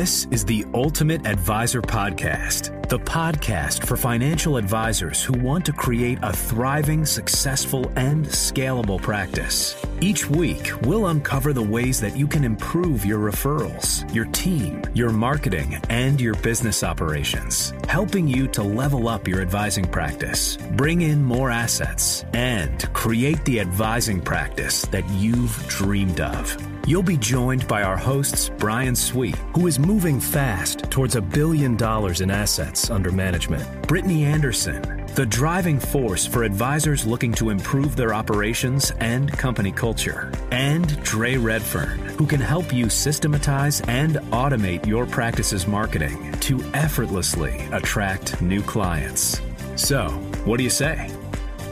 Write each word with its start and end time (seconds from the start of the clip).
This 0.00 0.26
is 0.30 0.46
the 0.46 0.64
Ultimate 0.72 1.26
Advisor 1.26 1.82
Podcast, 1.82 2.79
the 2.90 2.98
podcast 2.98 3.86
for 3.86 3.96
financial 3.96 4.56
advisors 4.56 5.22
who 5.22 5.32
want 5.34 5.64
to 5.64 5.72
create 5.72 6.18
a 6.22 6.32
thriving, 6.32 7.06
successful, 7.06 7.88
and 7.94 8.26
scalable 8.26 9.00
practice. 9.00 9.80
Each 10.00 10.28
week, 10.28 10.72
we'll 10.82 11.06
uncover 11.06 11.52
the 11.52 11.62
ways 11.62 12.00
that 12.00 12.16
you 12.16 12.26
can 12.26 12.42
improve 12.42 13.06
your 13.06 13.20
referrals, 13.20 14.12
your 14.12 14.24
team, 14.26 14.82
your 14.92 15.10
marketing, 15.10 15.80
and 15.88 16.20
your 16.20 16.34
business 16.36 16.82
operations, 16.82 17.72
helping 17.86 18.26
you 18.26 18.48
to 18.48 18.62
level 18.62 19.06
up 19.06 19.28
your 19.28 19.40
advising 19.40 19.86
practice, 19.86 20.56
bring 20.72 21.02
in 21.02 21.22
more 21.22 21.48
assets, 21.48 22.24
and 22.32 22.92
create 22.92 23.44
the 23.44 23.60
advising 23.60 24.20
practice 24.20 24.82
that 24.86 25.08
you've 25.10 25.56
dreamed 25.68 26.20
of. 26.20 26.56
You'll 26.86 27.02
be 27.02 27.18
joined 27.18 27.68
by 27.68 27.82
our 27.82 27.96
hosts, 27.96 28.50
Brian 28.58 28.96
Sweet, 28.96 29.36
who 29.54 29.66
is 29.66 29.78
moving 29.78 30.18
fast 30.18 30.90
towards 30.90 31.14
a 31.14 31.20
billion 31.20 31.76
dollars 31.76 32.20
in 32.20 32.30
assets 32.30 32.79
under 32.88 33.10
management, 33.10 33.88
Brittany 33.88 34.24
Anderson, 34.24 35.04
the 35.16 35.26
driving 35.26 35.80
force 35.80 36.24
for 36.24 36.44
advisors 36.44 37.04
looking 37.04 37.32
to 37.32 37.50
improve 37.50 37.96
their 37.96 38.14
operations 38.14 38.92
and 39.00 39.30
company 39.32 39.72
culture, 39.72 40.32
and 40.52 41.02
Dre 41.02 41.36
Redfern, 41.36 41.98
who 42.16 42.26
can 42.26 42.40
help 42.40 42.72
you 42.72 42.88
systematize 42.88 43.80
and 43.82 44.14
automate 44.30 44.86
your 44.86 45.04
practice's 45.04 45.66
marketing 45.66 46.32
to 46.40 46.62
effortlessly 46.72 47.58
attract 47.72 48.40
new 48.40 48.62
clients. 48.62 49.40
So, 49.74 50.08
what 50.44 50.58
do 50.58 50.62
you 50.62 50.70
say? 50.70 51.10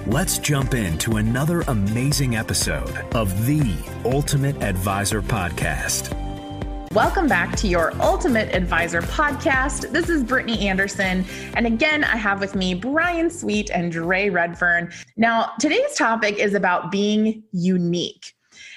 Let's 0.06 0.38
jump 0.38 0.74
into 0.74 1.16
another 1.16 1.60
amazing 1.68 2.34
episode 2.34 2.96
of 3.14 3.46
the 3.46 3.76
Ultimate 4.04 4.62
Advisor 4.62 5.22
Podcast. 5.22 6.27
Welcome 6.92 7.28
back 7.28 7.54
to 7.56 7.68
your 7.68 7.92
Ultimate 8.00 8.54
Advisor 8.54 9.02
podcast. 9.02 9.92
This 9.92 10.08
is 10.08 10.24
Brittany 10.24 10.66
Anderson. 10.66 11.22
And 11.54 11.66
again, 11.66 12.02
I 12.02 12.16
have 12.16 12.40
with 12.40 12.54
me 12.54 12.72
Brian 12.72 13.28
Sweet 13.28 13.70
and 13.70 13.92
Dre 13.92 14.30
Redfern. 14.30 14.90
Now, 15.18 15.52
today's 15.60 15.94
topic 15.96 16.38
is 16.38 16.54
about 16.54 16.90
being 16.90 17.42
unique. 17.52 18.32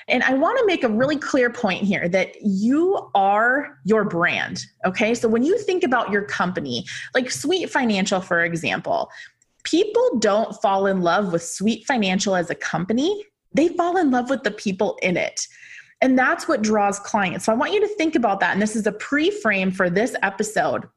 And 0.09 0.23
I 0.23 0.34
want 0.34 0.59
to 0.59 0.66
make 0.66 0.84
a 0.84 0.89
really 0.89 1.16
clear 1.16 1.50
point 1.50 1.84
here 1.84 2.09
that 2.09 2.36
you 2.42 3.09
are 3.16 3.78
your 3.86 4.04
brand. 4.04 4.66
Okay. 4.86 5.16
So 5.16 5.30
when 5.30 5.44
you 5.44 5.58
think 5.58 5.84
about 5.86 6.12
your 6.12 6.23
company, 6.23 6.86
like 7.16 7.32
Sweet 7.32 7.70
Financial, 7.70 8.20
for 8.20 8.44
example, 8.44 9.09
people 9.64 10.20
don't 10.20 10.54
fall 10.62 10.86
in 10.86 11.02
love 11.02 11.32
with 11.32 11.44
Sweet 11.44 11.86
Financial 11.88 12.36
as 12.36 12.50
a 12.50 12.56
company, 12.56 13.26
they 13.54 13.70
fall 13.70 13.95
in 13.95 14.12
love 14.12 14.30
with 14.30 14.44
the 14.44 14.52
people 14.52 15.00
in 15.02 15.16
it. 15.16 15.48
And 16.02 16.18
that's 16.18 16.48
what 16.48 16.62
draws 16.62 17.00
clients. 17.00 17.46
So 17.46 17.52
I 17.52 17.56
want 17.56 17.74
you 17.74 17.80
to 17.82 17.88
think 17.96 18.16
about 18.16 18.40
that. 18.40 18.54
And 18.54 18.62
this 18.62 18.76
is 18.76 18.88
a 18.88 18.92
pre 18.92 19.30
frame 19.30 19.72
for 19.72 19.90
this 19.90 20.16
episode 20.24 20.88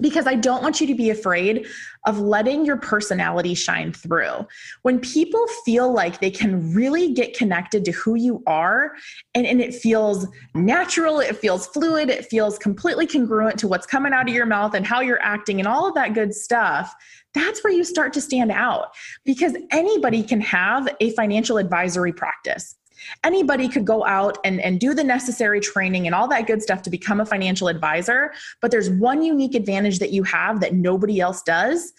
because 0.00 0.26
I 0.26 0.34
don't 0.34 0.62
want 0.62 0.80
you 0.80 0.86
to 0.86 0.94
be 0.94 1.10
afraid 1.10 1.66
of 2.06 2.18
letting 2.18 2.64
your 2.64 2.78
personality 2.78 3.54
shine 3.54 3.92
through. 3.92 4.46
When 4.82 4.98
people 4.98 5.46
feel 5.64 5.92
like 5.92 6.20
they 6.20 6.30
can 6.30 6.72
really 6.72 7.12
get 7.12 7.36
connected 7.36 7.84
to 7.84 7.92
who 7.92 8.14
you 8.14 8.42
are 8.46 8.92
and, 9.34 9.46
and 9.46 9.60
it 9.60 9.74
feels 9.74 10.26
natural, 10.54 11.20
it 11.20 11.36
feels 11.36 11.66
fluid, 11.66 12.08
it 12.08 12.24
feels 12.26 12.58
completely 12.58 13.06
congruent 13.06 13.58
to 13.58 13.68
what's 13.68 13.86
coming 13.86 14.12
out 14.12 14.28
of 14.28 14.34
your 14.34 14.46
mouth 14.46 14.74
and 14.74 14.86
how 14.86 15.00
you're 15.00 15.22
acting 15.22 15.60
and 15.60 15.68
all 15.68 15.86
of 15.86 15.94
that 15.94 16.14
good 16.14 16.34
stuff, 16.34 16.94
that's 17.34 17.62
where 17.62 17.72
you 17.72 17.84
start 17.84 18.12
to 18.14 18.20
stand 18.20 18.50
out 18.50 18.88
because 19.24 19.54
anybody 19.70 20.22
can 20.22 20.40
have 20.40 20.88
a 21.00 21.10
financial 21.10 21.58
advisory 21.58 22.12
practice. 22.12 22.76
Anybody 23.24 23.68
could 23.68 23.84
go 23.84 24.04
out 24.06 24.38
and, 24.44 24.60
and 24.60 24.80
do 24.80 24.94
the 24.94 25.04
necessary 25.04 25.60
training 25.60 26.06
and 26.06 26.14
all 26.14 26.28
that 26.28 26.46
good 26.46 26.62
stuff 26.62 26.82
to 26.82 26.90
become 26.90 27.20
a 27.20 27.26
financial 27.26 27.68
advisor. 27.68 28.32
But 28.60 28.70
there's 28.70 28.90
one 28.90 29.22
unique 29.22 29.54
advantage 29.54 29.98
that 29.98 30.12
you 30.12 30.22
have 30.24 30.60
that 30.60 30.74
nobody 30.74 31.20
else 31.20 31.42
does, 31.42 31.92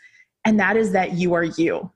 and 0.46 0.60
that 0.60 0.78
is 0.78 0.92
that 0.92 1.14
you 1.14 1.34
are 1.34 1.44
you. 1.44 1.92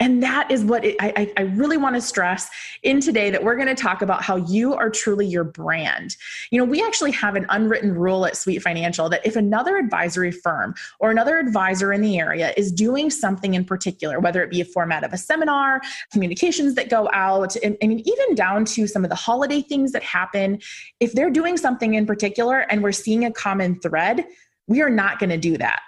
And 0.00 0.22
that 0.22 0.50
is 0.50 0.64
what 0.64 0.82
it, 0.82 0.96
I, 0.98 1.30
I 1.36 1.42
really 1.42 1.76
want 1.76 1.94
to 1.94 2.00
stress 2.00 2.48
in 2.82 3.00
today 3.00 3.28
that 3.28 3.44
we're 3.44 3.54
going 3.54 3.68
to 3.68 3.74
talk 3.74 4.00
about 4.00 4.22
how 4.22 4.36
you 4.36 4.74
are 4.74 4.88
truly 4.88 5.26
your 5.26 5.44
brand. 5.44 6.16
You 6.50 6.58
know, 6.58 6.64
we 6.64 6.82
actually 6.82 7.12
have 7.12 7.36
an 7.36 7.44
unwritten 7.50 7.94
rule 7.94 8.24
at 8.24 8.34
Sweet 8.34 8.62
Financial 8.62 9.10
that 9.10 9.24
if 9.26 9.36
another 9.36 9.76
advisory 9.76 10.32
firm 10.32 10.74
or 11.00 11.10
another 11.10 11.38
advisor 11.38 11.92
in 11.92 12.00
the 12.00 12.18
area 12.18 12.54
is 12.56 12.72
doing 12.72 13.10
something 13.10 13.52
in 13.52 13.64
particular, 13.64 14.20
whether 14.20 14.42
it 14.42 14.50
be 14.50 14.62
a 14.62 14.64
format 14.64 15.04
of 15.04 15.12
a 15.12 15.18
seminar, 15.18 15.82
communications 16.10 16.74
that 16.76 16.88
go 16.88 17.10
out, 17.12 17.54
and, 17.56 17.76
I 17.82 17.86
mean, 17.86 18.00
even 18.00 18.34
down 18.34 18.64
to 18.64 18.86
some 18.86 19.04
of 19.04 19.10
the 19.10 19.16
holiday 19.16 19.60
things 19.60 19.92
that 19.92 20.02
happen, 20.02 20.60
if 21.00 21.12
they're 21.12 21.30
doing 21.30 21.58
something 21.58 21.92
in 21.92 22.06
particular 22.06 22.60
and 22.70 22.82
we're 22.82 22.92
seeing 22.92 23.26
a 23.26 23.32
common 23.32 23.78
thread, 23.80 24.24
we 24.66 24.80
are 24.80 24.90
not 24.90 25.18
going 25.18 25.30
to 25.30 25.36
do 25.36 25.58
that 25.58 25.82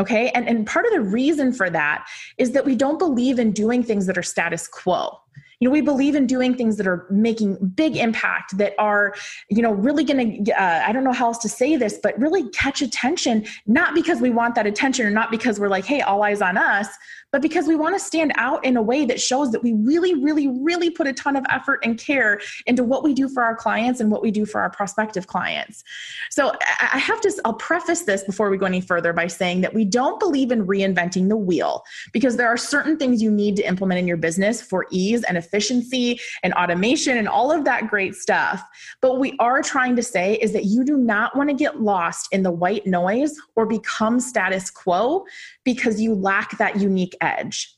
Okay. 0.00 0.30
And, 0.30 0.48
and 0.48 0.66
part 0.66 0.86
of 0.86 0.92
the 0.92 1.02
reason 1.02 1.52
for 1.52 1.68
that 1.68 2.06
is 2.38 2.52
that 2.52 2.64
we 2.64 2.74
don't 2.74 2.98
believe 2.98 3.38
in 3.38 3.52
doing 3.52 3.82
things 3.82 4.06
that 4.06 4.16
are 4.16 4.22
status 4.22 4.66
quo 4.66 5.20
you 5.60 5.68
know 5.68 5.72
we 5.72 5.82
believe 5.82 6.14
in 6.14 6.26
doing 6.26 6.54
things 6.54 6.76
that 6.78 6.86
are 6.86 7.06
making 7.10 7.56
big 7.74 7.96
impact 7.96 8.56
that 8.56 8.74
are 8.78 9.14
you 9.48 9.62
know 9.62 9.72
really 9.72 10.02
going 10.02 10.44
to 10.44 10.52
uh, 10.60 10.82
i 10.86 10.92
don't 10.92 11.04
know 11.04 11.12
how 11.12 11.26
else 11.26 11.38
to 11.38 11.48
say 11.48 11.76
this 11.76 11.98
but 12.02 12.18
really 12.18 12.48
catch 12.50 12.82
attention 12.82 13.44
not 13.66 13.94
because 13.94 14.20
we 14.20 14.30
want 14.30 14.54
that 14.54 14.66
attention 14.66 15.06
or 15.06 15.10
not 15.10 15.30
because 15.30 15.60
we're 15.60 15.68
like 15.68 15.84
hey 15.84 16.00
all 16.00 16.22
eyes 16.22 16.40
on 16.40 16.56
us 16.56 16.88
but 17.32 17.42
because 17.42 17.66
we 17.66 17.76
want 17.76 17.94
to 17.94 18.00
stand 18.00 18.32
out 18.36 18.64
in 18.64 18.76
a 18.76 18.82
way 18.82 19.04
that 19.04 19.20
shows 19.20 19.52
that 19.52 19.62
we 19.62 19.72
really, 19.74 20.14
really, 20.14 20.48
really 20.48 20.90
put 20.90 21.06
a 21.06 21.12
ton 21.12 21.36
of 21.36 21.44
effort 21.48 21.80
and 21.84 21.98
care 21.98 22.40
into 22.66 22.82
what 22.82 23.04
we 23.04 23.14
do 23.14 23.28
for 23.28 23.42
our 23.42 23.54
clients 23.54 24.00
and 24.00 24.10
what 24.10 24.22
we 24.22 24.30
do 24.30 24.44
for 24.44 24.60
our 24.60 24.70
prospective 24.70 25.26
clients. 25.26 25.84
So 26.30 26.52
I 26.80 26.98
have 26.98 27.20
to, 27.20 27.32
I'll 27.44 27.54
preface 27.54 28.02
this 28.02 28.24
before 28.24 28.50
we 28.50 28.56
go 28.56 28.66
any 28.66 28.80
further 28.80 29.12
by 29.12 29.28
saying 29.28 29.60
that 29.60 29.74
we 29.74 29.84
don't 29.84 30.18
believe 30.18 30.50
in 30.50 30.66
reinventing 30.66 31.28
the 31.28 31.36
wheel 31.36 31.84
because 32.12 32.36
there 32.36 32.48
are 32.48 32.56
certain 32.56 32.96
things 32.96 33.22
you 33.22 33.30
need 33.30 33.56
to 33.56 33.62
implement 33.62 34.00
in 34.00 34.08
your 34.08 34.16
business 34.16 34.60
for 34.60 34.86
ease 34.90 35.22
and 35.24 35.36
efficiency 35.36 35.49
and 35.52 36.54
automation 36.54 37.16
and 37.16 37.28
all 37.28 37.52
of 37.52 37.64
that 37.64 37.88
great 37.88 38.14
stuff. 38.14 38.62
But 39.00 39.12
what 39.12 39.20
we 39.20 39.36
are 39.38 39.62
trying 39.62 39.96
to 39.96 40.02
say 40.02 40.34
is 40.34 40.52
that 40.52 40.64
you 40.64 40.84
do 40.84 40.96
not 40.96 41.36
want 41.36 41.48
to 41.50 41.54
get 41.54 41.80
lost 41.80 42.28
in 42.32 42.42
the 42.42 42.50
white 42.50 42.86
noise 42.86 43.34
or 43.56 43.66
become 43.66 44.20
status 44.20 44.70
quo 44.70 45.24
because 45.64 46.00
you 46.00 46.14
lack 46.14 46.56
that 46.58 46.80
unique 46.80 47.16
edge. 47.20 47.76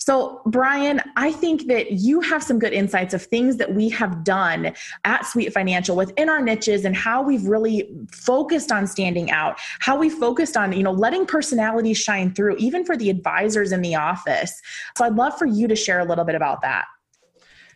So, 0.00 0.40
Brian, 0.46 1.02
I 1.16 1.30
think 1.30 1.66
that 1.66 1.92
you 1.92 2.22
have 2.22 2.42
some 2.42 2.58
good 2.58 2.72
insights 2.72 3.12
of 3.12 3.22
things 3.22 3.58
that 3.58 3.74
we 3.74 3.90
have 3.90 4.24
done 4.24 4.72
at 5.04 5.26
Sweet 5.26 5.52
Financial 5.52 5.94
within 5.94 6.30
our 6.30 6.40
niches 6.40 6.86
and 6.86 6.96
how 6.96 7.22
we've 7.22 7.44
really 7.44 7.94
focused 8.10 8.72
on 8.72 8.86
standing 8.86 9.30
out, 9.30 9.58
how 9.80 9.98
we 9.98 10.08
focused 10.08 10.56
on, 10.56 10.72
you 10.72 10.82
know, 10.82 10.90
letting 10.90 11.26
personalities 11.26 11.98
shine 11.98 12.32
through, 12.34 12.56
even 12.56 12.82
for 12.82 12.96
the 12.96 13.10
advisors 13.10 13.72
in 13.72 13.82
the 13.82 13.94
office. 13.94 14.62
So, 14.96 15.04
I'd 15.04 15.16
love 15.16 15.36
for 15.36 15.46
you 15.46 15.68
to 15.68 15.76
share 15.76 16.00
a 16.00 16.04
little 16.06 16.24
bit 16.24 16.34
about 16.34 16.62
that. 16.62 16.86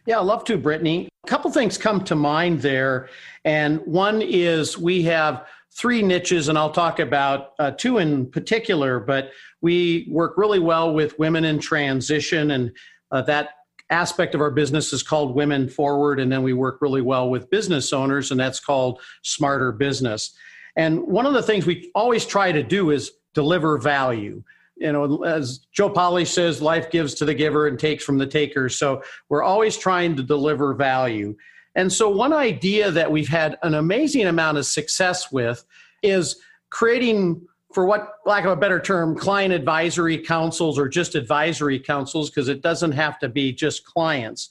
Yeah, 0.07 0.21
I'd 0.21 0.27
love 0.27 0.45
to, 0.45 0.59
Brittany. 0.59 1.09
A 1.25 1.29
couple 1.29 1.51
things 1.51 1.79
come 1.79 2.05
to 2.05 2.15
mind 2.15 2.61
there. 2.61 3.09
And 3.45 3.81
one 3.87 4.21
is 4.21 4.77
we 4.77 5.03
have 5.05 5.47
three 5.73 6.03
niches, 6.03 6.49
and 6.49 6.59
I'll 6.59 6.71
talk 6.71 6.99
about 6.99 7.53
uh, 7.59 7.71
two 7.73 7.99
in 7.99 8.31
particular, 8.31 9.01
but 9.01 9.31
we 9.63 10.07
work 10.11 10.37
really 10.37 10.59
well 10.59 10.93
with 10.93 11.19
women 11.19 11.45
in 11.45 11.59
transition, 11.59 12.51
and 12.51 12.71
uh, 13.11 13.23
that 13.23 13.51
aspect 13.91 14.35
of 14.35 14.41
our 14.41 14.51
business 14.51 14.93
is 14.93 15.03
called 15.03 15.35
Women 15.35 15.69
Forward. 15.69 16.21
And 16.21 16.31
then 16.31 16.43
we 16.43 16.53
work 16.53 16.79
really 16.81 17.03
well 17.03 17.31
with 17.31 17.51
business 17.51 17.93
owners, 17.93 18.31
and 18.31 18.39
that's 18.39 18.61
called 18.61 19.01
Smarter 19.23 19.73
Business. 19.73 20.35
And 20.77 21.01
one 21.07 21.27
of 21.27 21.35
the 21.35 21.43
things 21.43 21.67
we 21.67 21.91
always 21.95 22.27
try 22.27 22.53
to 22.53 22.63
do 22.63 22.91
is 22.91 23.13
deliver 23.33 23.79
value. 23.79 24.43
You 24.77 24.93
know, 24.93 25.23
as 25.23 25.61
Joe 25.73 25.89
Polish 25.89 26.31
says, 26.31 26.61
life 26.61 26.91
gives 26.91 27.15
to 27.15 27.25
the 27.25 27.35
giver 27.35 27.69
and 27.69 27.79
takes 27.79 28.03
from 28.03 28.19
the 28.19 28.27
taker. 28.27 28.69
So 28.69 29.03
we're 29.29 29.43
always 29.43 29.77
trying 29.77 30.17
to 30.17 30.23
deliver 30.23 30.75
value. 30.75 31.37
And 31.77 31.93
so, 31.93 32.09
one 32.09 32.33
idea 32.33 32.91
that 32.91 33.11
we've 33.11 33.29
had 33.29 33.59
an 33.63 33.75
amazing 33.75 34.27
amount 34.27 34.59
of 34.59 34.67
success 34.67 35.33
with 35.33 35.65
is 36.03 36.41
creating, 36.71 37.43
for 37.73 37.87
what 37.87 38.09
lack 38.27 38.45
of 38.45 38.53
a 38.53 38.57
better 38.57 38.81
term, 38.81 39.17
client 39.17 39.53
advisory 39.53 40.19
councils 40.19 40.79
or 40.79 40.89
just 40.89 41.15
advisory 41.15 41.81
councils, 41.81 42.31
because 42.31 42.49
it 42.49 42.63
doesn't 42.63 42.93
have 42.93 43.19
to 43.21 43.29
be 43.29 43.53
just 43.53 43.85
clients. 43.85 44.51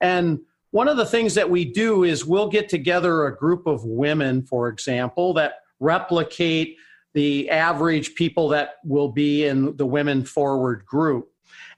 And 0.00 0.40
one 0.72 0.88
of 0.88 0.96
the 0.96 1.06
things 1.06 1.34
that 1.34 1.48
we 1.48 1.64
do 1.64 2.02
is 2.02 2.24
we'll 2.24 2.48
get 2.48 2.68
together 2.68 3.26
a 3.26 3.36
group 3.36 3.66
of 3.68 3.84
women, 3.84 4.42
for 4.42 4.68
example, 4.68 5.32
that 5.34 5.60
replicate 5.78 6.76
the 7.14 7.48
average 7.48 8.14
people 8.14 8.48
that 8.48 8.74
will 8.84 9.08
be 9.08 9.46
in 9.46 9.76
the 9.76 9.86
Women 9.86 10.24
Forward 10.24 10.84
group. 10.84 11.30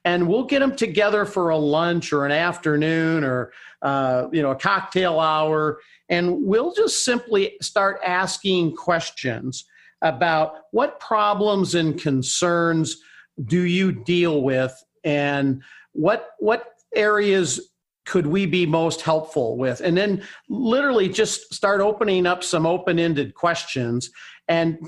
And 0.04 0.28
we'll 0.28 0.44
get 0.44 0.60
them 0.60 0.74
together 0.76 1.24
for 1.24 1.50
a 1.50 1.56
lunch 1.56 2.12
or 2.12 2.24
an 2.26 2.32
afternoon 2.32 3.24
or 3.24 3.52
uh, 3.82 4.28
you 4.32 4.42
know 4.42 4.52
a 4.52 4.56
cocktail 4.56 5.20
hour. 5.20 5.80
And 6.08 6.44
we'll 6.44 6.72
just 6.72 7.04
simply 7.04 7.56
start 7.60 8.00
asking 8.04 8.76
questions 8.76 9.64
about 10.02 10.62
what 10.70 11.00
problems 11.00 11.74
and 11.74 12.00
concerns 12.00 13.02
do 13.44 13.62
you 13.62 13.92
deal 13.92 14.42
with? 14.42 14.72
And 15.04 15.62
what 15.92 16.30
what 16.38 16.74
areas 16.94 17.72
could 18.04 18.26
we 18.26 18.46
be 18.46 18.64
most 18.64 19.02
helpful 19.02 19.56
with? 19.56 19.80
And 19.80 19.96
then 19.96 20.22
literally 20.48 21.08
just 21.08 21.52
start 21.52 21.80
opening 21.80 22.26
up 22.26 22.44
some 22.44 22.64
open 22.64 22.98
ended 22.98 23.34
questions 23.34 24.10
and 24.48 24.78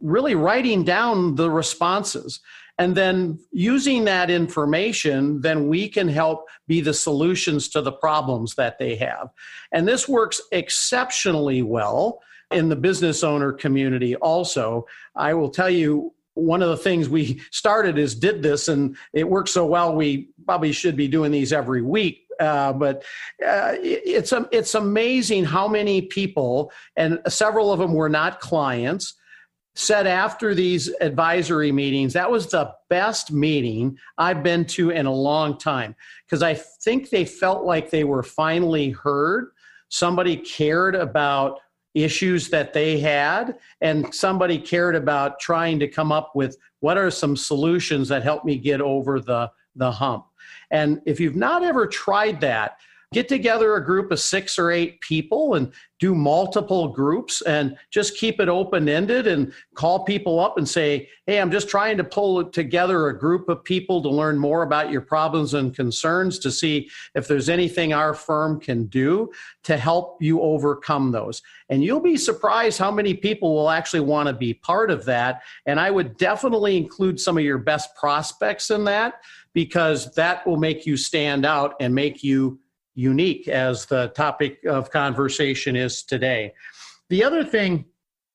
really 0.00 0.34
writing 0.34 0.84
down 0.84 1.34
the 1.34 1.50
responses. 1.50 2.40
And 2.78 2.96
then 2.96 3.38
using 3.52 4.04
that 4.04 4.30
information, 4.30 5.42
then 5.42 5.68
we 5.68 5.88
can 5.88 6.08
help 6.08 6.48
be 6.66 6.80
the 6.80 6.94
solutions 6.94 7.68
to 7.68 7.82
the 7.82 7.92
problems 7.92 8.54
that 8.54 8.78
they 8.78 8.96
have. 8.96 9.28
And 9.72 9.86
this 9.86 10.08
works 10.08 10.40
exceptionally 10.50 11.62
well 11.62 12.22
in 12.50 12.70
the 12.70 12.76
business 12.76 13.22
owner 13.22 13.52
community 13.52 14.16
also. 14.16 14.86
I 15.14 15.34
will 15.34 15.50
tell 15.50 15.68
you, 15.68 16.14
one 16.34 16.62
of 16.62 16.70
the 16.70 16.76
things 16.76 17.08
we 17.08 17.42
started 17.50 17.98
is 17.98 18.14
did 18.14 18.42
this 18.42 18.68
and 18.68 18.96
it 19.12 19.28
worked 19.28 19.48
so 19.48 19.66
well 19.66 19.94
we 19.94 20.30
probably 20.46 20.72
should 20.72 20.96
be 20.96 21.08
doing 21.08 21.32
these 21.32 21.52
every 21.52 21.82
week 21.82 22.26
uh, 22.38 22.72
but 22.72 23.04
uh, 23.46 23.74
it's 23.82 24.32
it's 24.52 24.74
amazing 24.74 25.44
how 25.44 25.68
many 25.68 26.02
people 26.02 26.72
and 26.96 27.18
several 27.28 27.72
of 27.72 27.78
them 27.78 27.92
were 27.92 28.08
not 28.08 28.40
clients 28.40 29.14
said 29.74 30.06
after 30.06 30.54
these 30.54 30.92
advisory 31.00 31.70
meetings 31.70 32.12
that 32.12 32.30
was 32.30 32.48
the 32.48 32.72
best 32.88 33.30
meeting 33.30 33.96
I've 34.18 34.42
been 34.42 34.64
to 34.66 34.90
in 34.90 35.06
a 35.06 35.12
long 35.12 35.58
time 35.58 35.94
because 36.26 36.42
I 36.42 36.54
think 36.54 37.10
they 37.10 37.24
felt 37.24 37.64
like 37.64 37.90
they 37.90 38.04
were 38.04 38.22
finally 38.22 38.90
heard. 38.90 39.50
Somebody 39.88 40.36
cared 40.36 40.94
about 40.94 41.60
issues 41.94 42.48
that 42.50 42.72
they 42.72 43.00
had 43.00 43.58
and 43.80 44.14
somebody 44.14 44.58
cared 44.58 44.94
about 44.94 45.40
trying 45.40 45.78
to 45.80 45.88
come 45.88 46.12
up 46.12 46.32
with 46.34 46.56
what 46.80 46.96
are 46.96 47.10
some 47.10 47.36
solutions 47.36 48.08
that 48.08 48.22
help 48.22 48.44
me 48.44 48.56
get 48.56 48.80
over 48.80 49.20
the 49.20 49.50
the 49.76 49.90
hump. 49.90 50.26
And 50.70 51.00
if 51.06 51.20
you've 51.20 51.36
not 51.36 51.62
ever 51.62 51.86
tried 51.86 52.40
that 52.40 52.78
get 53.12 53.28
together 53.28 53.74
a 53.74 53.84
group 53.84 54.12
of 54.12 54.20
six 54.20 54.56
or 54.56 54.70
eight 54.70 55.00
people 55.00 55.54
and 55.54 55.72
do 55.98 56.14
multiple 56.14 56.86
groups 56.86 57.42
and 57.42 57.76
just 57.90 58.16
keep 58.16 58.38
it 58.38 58.48
open 58.48 58.88
ended 58.88 59.26
and 59.26 59.52
call 59.74 60.04
people 60.04 60.38
up 60.38 60.56
and 60.56 60.68
say, 60.68 61.08
Hey, 61.26 61.40
I'm 61.40 61.50
just 61.50 61.68
trying 61.68 61.96
to 61.96 62.04
pull 62.04 62.44
together 62.44 63.08
a 63.08 63.18
group 63.18 63.48
of 63.48 63.64
people 63.64 64.00
to 64.02 64.08
learn 64.08 64.38
more 64.38 64.62
about 64.62 64.92
your 64.92 65.00
problems 65.00 65.54
and 65.54 65.74
concerns 65.74 66.38
to 66.38 66.52
see 66.52 66.88
if 67.16 67.26
there's 67.26 67.48
anything 67.48 67.92
our 67.92 68.14
firm 68.14 68.60
can 68.60 68.86
do 68.86 69.32
to 69.64 69.76
help 69.76 70.18
you 70.22 70.40
overcome 70.40 71.10
those. 71.10 71.42
And 71.68 71.82
you'll 71.82 71.98
be 71.98 72.16
surprised 72.16 72.78
how 72.78 72.92
many 72.92 73.14
people 73.14 73.56
will 73.56 73.70
actually 73.70 74.00
want 74.00 74.28
to 74.28 74.32
be 74.32 74.54
part 74.54 74.88
of 74.88 75.04
that. 75.06 75.42
And 75.66 75.80
I 75.80 75.90
would 75.90 76.16
definitely 76.16 76.76
include 76.76 77.18
some 77.18 77.36
of 77.36 77.42
your 77.42 77.58
best 77.58 77.92
prospects 77.96 78.70
in 78.70 78.84
that 78.84 79.14
because 79.52 80.14
that 80.14 80.46
will 80.46 80.58
make 80.58 80.86
you 80.86 80.96
stand 80.96 81.44
out 81.44 81.74
and 81.80 81.92
make 81.92 82.22
you 82.22 82.60
unique 82.94 83.48
as 83.48 83.86
the 83.86 84.08
topic 84.08 84.58
of 84.64 84.90
conversation 84.90 85.76
is 85.76 86.02
today. 86.02 86.52
The 87.08 87.24
other 87.24 87.44
thing 87.44 87.86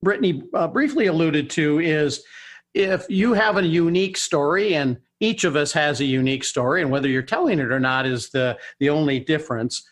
Brittany 0.02 0.44
uh, 0.54 0.68
briefly 0.68 1.08
alluded 1.08 1.50
to 1.52 1.80
is 1.80 2.24
if 2.74 3.06
you 3.10 3.34
have 3.34 3.58
a 3.58 3.66
unique 3.66 4.18
story 4.18 4.76
and 4.76 4.98
each 5.20 5.44
of 5.46 5.56
us 5.56 5.72
has 5.72 6.02
a 6.02 6.06
unique 6.06 6.44
story 6.44 6.82
and 6.82 6.92
whether 6.92 7.08
you're 7.08 7.22
telling 7.22 7.60
it 7.60 7.72
or 7.72 7.80
not 7.80 8.06
is 8.06 8.30
the 8.30 8.58
the 8.80 8.90
only 8.90 9.20
difference 9.20 9.88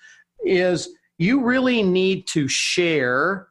is 0.45 0.89
you 1.18 1.44
really 1.44 1.81
need 1.81 2.27
to 2.27 2.48
share 2.48 3.48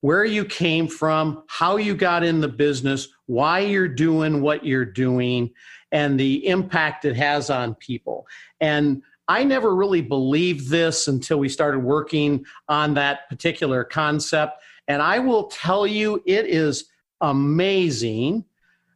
where 0.00 0.24
you 0.24 0.44
came 0.44 0.86
from, 0.86 1.42
how 1.48 1.76
you 1.76 1.94
got 1.94 2.22
in 2.22 2.40
the 2.40 2.48
business, 2.48 3.08
why 3.26 3.60
you're 3.60 3.88
doing 3.88 4.40
what 4.40 4.64
you're 4.64 4.84
doing, 4.84 5.50
and 5.90 6.20
the 6.20 6.46
impact 6.46 7.04
it 7.04 7.16
has 7.16 7.50
on 7.50 7.74
people. 7.76 8.26
And 8.60 9.02
I 9.28 9.44
never 9.44 9.74
really 9.74 10.00
believed 10.00 10.70
this 10.70 11.06
until 11.06 11.38
we 11.38 11.48
started 11.48 11.80
working 11.80 12.46
on 12.68 12.94
that 12.94 13.28
particular 13.28 13.84
concept. 13.84 14.62
And 14.88 15.02
I 15.02 15.18
will 15.18 15.44
tell 15.44 15.86
you, 15.86 16.22
it 16.26 16.46
is 16.46 16.86
amazing 17.20 18.46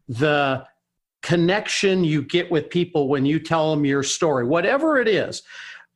the 0.09 0.67
connection 1.23 2.03
you 2.03 2.23
get 2.23 2.51
with 2.51 2.71
people 2.71 3.09
when 3.09 3.27
you 3.27 3.39
tell 3.39 3.71
them 3.71 3.85
your 3.85 4.03
story, 4.03 4.45
whatever 4.45 4.99
it 4.99 5.07
is. 5.07 5.43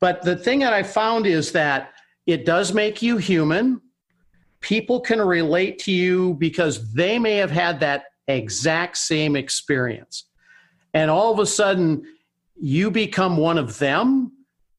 But 0.01 0.23
the 0.23 0.37
thing 0.37 0.61
that 0.61 0.73
I 0.73 0.83
found 0.83 1.27
is 1.27 1.53
that 1.53 1.95
it 2.27 2.45
does 2.45 2.73
make 2.73 3.01
you 3.01 3.17
human. 3.17 3.81
People 4.61 5.01
can 5.01 5.21
relate 5.21 5.79
to 5.81 5.93
you 5.93 6.35
because 6.35 6.93
they 6.93 7.19
may 7.19 7.37
have 7.37 7.51
had 7.51 7.81
that 7.81 8.05
exact 8.29 8.99
same 8.99 9.35
experience. 9.35 10.25
And 10.93 11.11
all 11.11 11.33
of 11.33 11.39
a 11.39 11.47
sudden, 11.47 12.05
you 12.61 12.91
become 12.91 13.37
one 13.37 13.59
of 13.59 13.79
them. 13.79 14.33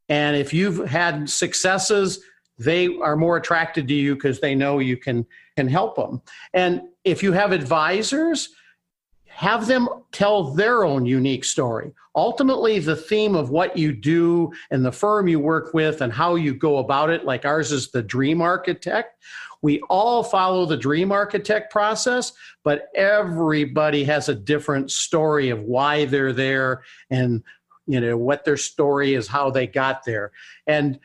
And 0.10 0.36
if 0.36 0.54
you've 0.54 0.88
had 0.88 1.30
successes, 1.30 2.22
they 2.58 2.98
are 2.98 3.16
more 3.16 3.38
attracted 3.38 3.88
to 3.88 3.94
you 3.94 4.16
because 4.16 4.40
they 4.40 4.56
know 4.56 4.80
you 4.80 4.98
can 4.98 5.26
can 5.56 5.68
help 5.68 5.96
them. 5.96 6.22
And 6.54 6.82
if 7.04 7.24
you 7.24 7.32
have 7.34 7.52
advisors, 7.52 8.50
have 9.26 9.68
them 9.68 9.88
tell 10.12 10.56
their 10.56 10.84
own 10.84 11.06
unique 11.06 11.46
story. 11.46 11.94
Ultimately, 12.16 12.80
the 12.80 12.96
theme 12.96 13.36
of 13.36 13.52
what 13.52 13.78
you 13.78 13.92
do 13.92 14.52
and 14.72 14.84
the 14.84 14.92
firm 14.92 15.28
you 15.28 15.40
work 15.40 15.76
with 15.76 16.02
and 16.02 16.12
how 16.12 16.34
you 16.36 16.56
go 16.56 16.80
about 16.80 17.12
it, 17.12 17.26
like 17.26 17.46
ours 17.46 17.72
is 17.72 17.92
the 17.92 18.02
dream 18.02 18.42
architect. 18.42 19.24
We 19.62 19.82
all 19.82 20.24
follow 20.24 20.66
the 20.66 20.78
dream 20.78 21.12
architect 21.12 21.72
process, 21.72 22.32
but 22.64 22.88
everybody 22.96 24.04
has 24.06 24.30
a 24.30 24.36
different 24.36 24.90
story 24.90 25.50
of 25.50 25.62
why 25.62 26.06
they're 26.06 26.34
there 26.34 26.84
and 27.12 27.44
you 27.88 28.00
know 28.00 28.18
what 28.18 28.46
their 28.46 28.58
story 28.58 29.14
is 29.14 29.28
how 29.28 29.50
they 29.50 29.68
got 29.68 30.04
there. 30.06 30.32
And 30.68 31.00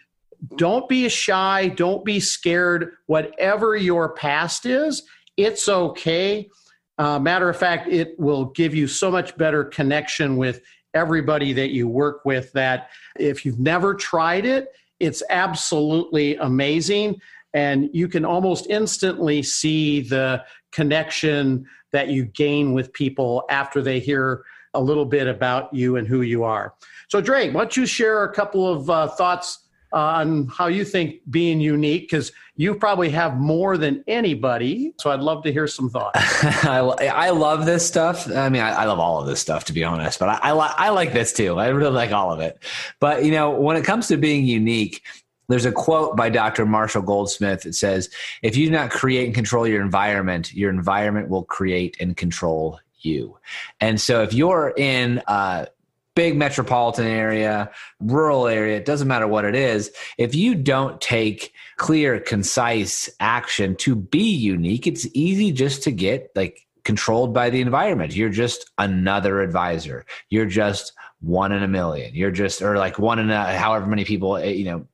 don't 0.56 0.88
be 0.88 1.08
shy 1.08 1.68
don't 1.68 2.04
be 2.04 2.20
scared. 2.20 2.92
Whatever 3.06 3.76
your 3.76 4.12
past 4.14 4.66
is 4.66 5.02
it's 5.36 5.68
okay. 5.68 6.50
Uh, 6.98 7.18
matter 7.18 7.48
of 7.48 7.56
fact 7.56 7.88
it 7.88 8.18
will 8.18 8.46
give 8.46 8.74
you 8.74 8.86
so 8.86 9.10
much 9.10 9.36
better 9.36 9.64
connection 9.64 10.36
with 10.36 10.60
everybody 10.94 11.54
that 11.54 11.70
you 11.70 11.88
work 11.88 12.22
with 12.24 12.52
that 12.52 12.90
if 13.18 13.46
you've 13.46 13.58
never 13.58 13.94
tried 13.94 14.44
it 14.44 14.68
it's 15.02 15.22
absolutely 15.30 16.36
amazing. 16.36 17.20
And 17.54 17.90
you 17.92 18.06
can 18.06 18.24
almost 18.24 18.68
instantly 18.70 19.42
see 19.42 20.00
the 20.00 20.44
connection 20.70 21.66
that 21.90 22.08
you 22.08 22.24
gain 22.24 22.72
with 22.72 22.92
people 22.92 23.44
after 23.50 23.82
they 23.82 23.98
hear 23.98 24.44
a 24.74 24.80
little 24.80 25.04
bit 25.04 25.26
about 25.26 25.72
you 25.72 25.96
and 25.96 26.06
who 26.06 26.22
you 26.22 26.44
are. 26.44 26.74
So, 27.08 27.20
Dre, 27.20 27.50
why 27.50 27.62
don't 27.62 27.76
you 27.76 27.86
share 27.86 28.24
a 28.24 28.32
couple 28.32 28.66
of 28.66 28.88
uh, 28.88 29.08
thoughts 29.08 29.58
on 29.92 30.46
how 30.48 30.68
you 30.68 30.84
think 30.84 31.20
being 31.30 31.60
unique 31.60 32.02
because 32.02 32.32
you 32.56 32.74
probably 32.74 33.10
have 33.10 33.38
more 33.38 33.76
than 33.76 34.02
anybody 34.06 34.94
so 34.98 35.10
i'd 35.10 35.20
love 35.20 35.42
to 35.42 35.52
hear 35.52 35.66
some 35.66 35.90
thoughts 35.90 36.18
I, 36.64 36.78
I 36.78 37.30
love 37.30 37.66
this 37.66 37.86
stuff 37.86 38.26
i 38.30 38.48
mean 38.48 38.62
I, 38.62 38.70
I, 38.70 38.84
love 38.86 38.98
all 38.98 39.20
of 39.20 39.26
this 39.26 39.40
stuff 39.40 39.64
to 39.64 39.72
be 39.72 39.84
honest 39.84 40.18
but 40.18 40.30
I, 40.30 40.38
I, 40.42 40.52
li- 40.52 40.74
I 40.76 40.88
like 40.90 41.12
this 41.12 41.32
too 41.32 41.58
i 41.58 41.68
really 41.68 41.92
like 41.92 42.10
all 42.10 42.32
of 42.32 42.40
it 42.40 42.58
but 43.00 43.24
you 43.24 43.32
know 43.32 43.50
when 43.50 43.76
it 43.76 43.84
comes 43.84 44.08
to 44.08 44.16
being 44.16 44.46
unique 44.46 45.02
there's 45.48 45.66
a 45.66 45.72
quote 45.72 46.16
by 46.16 46.30
Dr. 46.30 46.64
Marshall 46.64 47.02
Goldsmith 47.02 47.62
that 47.64 47.74
says, 47.74 48.08
If 48.42 48.56
you 48.56 48.66
do 48.66 48.72
not 48.72 48.90
create 48.90 49.26
and 49.26 49.34
control 49.34 49.66
your 49.66 49.82
environment, 49.82 50.54
your 50.54 50.70
environment 50.70 51.28
will 51.28 51.44
create 51.44 51.96
and 52.00 52.16
control 52.16 52.78
you. 53.04 53.38
And 53.80 54.00
so 54.00 54.22
if 54.22 54.32
you're 54.32 54.72
in 54.76 55.22
a 55.26 55.68
big 56.14 56.36
metropolitan 56.36 57.06
area, 57.06 57.70
rural 58.00 58.46
area, 58.46 58.76
it 58.76 58.84
doesn't 58.84 59.08
matter 59.08 59.26
what 59.26 59.44
it 59.44 59.54
is, 59.54 59.90
if 60.18 60.34
you 60.34 60.54
don't 60.54 61.00
take 61.00 61.52
clear, 61.76 62.20
concise 62.20 63.08
action 63.20 63.74
to 63.76 63.96
be 63.96 64.30
unique, 64.30 64.86
it's 64.86 65.06
easy 65.14 65.52
just 65.52 65.82
to 65.84 65.90
get 65.90 66.30
like 66.34 66.66
controlled 66.84 67.32
by 67.32 67.50
the 67.50 67.60
environment. 67.60 68.14
You're 68.14 68.28
just 68.28 68.70
another 68.78 69.40
advisor. 69.40 70.04
You're 70.28 70.46
just 70.46 70.92
one 71.20 71.52
in 71.52 71.62
a 71.62 71.68
million. 71.68 72.14
You're 72.14 72.32
just, 72.32 72.60
or 72.60 72.76
like 72.76 72.98
one 72.98 73.18
in 73.18 73.30
a, 73.30 73.56
however 73.56 73.86
many 73.86 74.04
people, 74.04 74.36
eh, 74.36 74.50
you 74.50 74.64
know, 74.64 74.86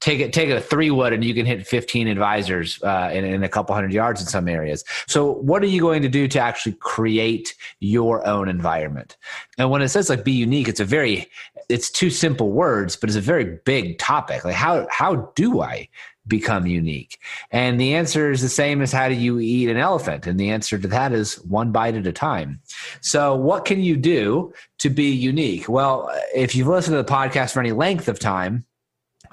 take 0.00 0.20
it 0.20 0.32
take 0.32 0.50
a 0.50 0.60
three 0.60 0.90
wood 0.90 1.12
and 1.12 1.24
you 1.24 1.34
can 1.34 1.46
hit 1.46 1.66
15 1.66 2.08
advisors 2.08 2.82
uh, 2.82 3.10
in, 3.12 3.24
in 3.24 3.42
a 3.42 3.48
couple 3.48 3.74
hundred 3.74 3.92
yards 3.92 4.20
in 4.20 4.26
some 4.26 4.48
areas. 4.48 4.84
So 5.06 5.32
what 5.32 5.62
are 5.62 5.66
you 5.66 5.80
going 5.80 6.02
to 6.02 6.08
do 6.08 6.28
to 6.28 6.38
actually 6.38 6.74
create 6.74 7.54
your 7.80 8.26
own 8.26 8.48
environment? 8.48 9.16
And 9.58 9.70
when 9.70 9.82
it 9.82 9.88
says 9.88 10.08
like 10.08 10.24
be 10.24 10.32
unique 10.32 10.68
it's 10.68 10.80
a 10.80 10.84
very 10.84 11.28
it's 11.68 11.90
two 11.90 12.10
simple 12.10 12.52
words 12.52 12.96
but 12.96 13.10
it's 13.10 13.16
a 13.16 13.20
very 13.20 13.58
big 13.64 13.98
topic. 13.98 14.44
Like 14.44 14.54
how 14.54 14.86
how 14.90 15.32
do 15.34 15.60
i 15.60 15.88
become 16.28 16.66
unique? 16.66 17.20
And 17.52 17.80
the 17.80 17.94
answer 17.94 18.32
is 18.32 18.42
the 18.42 18.48
same 18.48 18.82
as 18.82 18.90
how 18.90 19.08
do 19.08 19.14
you 19.14 19.38
eat 19.38 19.68
an 19.68 19.76
elephant? 19.76 20.26
And 20.26 20.40
the 20.40 20.50
answer 20.50 20.76
to 20.76 20.88
that 20.88 21.12
is 21.12 21.36
one 21.44 21.70
bite 21.70 21.94
at 21.94 22.06
a 22.06 22.12
time. 22.12 22.60
So 23.00 23.36
what 23.36 23.64
can 23.64 23.80
you 23.80 23.96
do 23.96 24.52
to 24.78 24.90
be 24.90 25.10
unique? 25.10 25.68
Well 25.68 26.10
if 26.34 26.54
you've 26.54 26.68
listened 26.68 26.94
to 26.94 27.02
the 27.02 27.12
podcast 27.12 27.52
for 27.52 27.60
any 27.60 27.72
length 27.72 28.08
of 28.08 28.18
time 28.18 28.64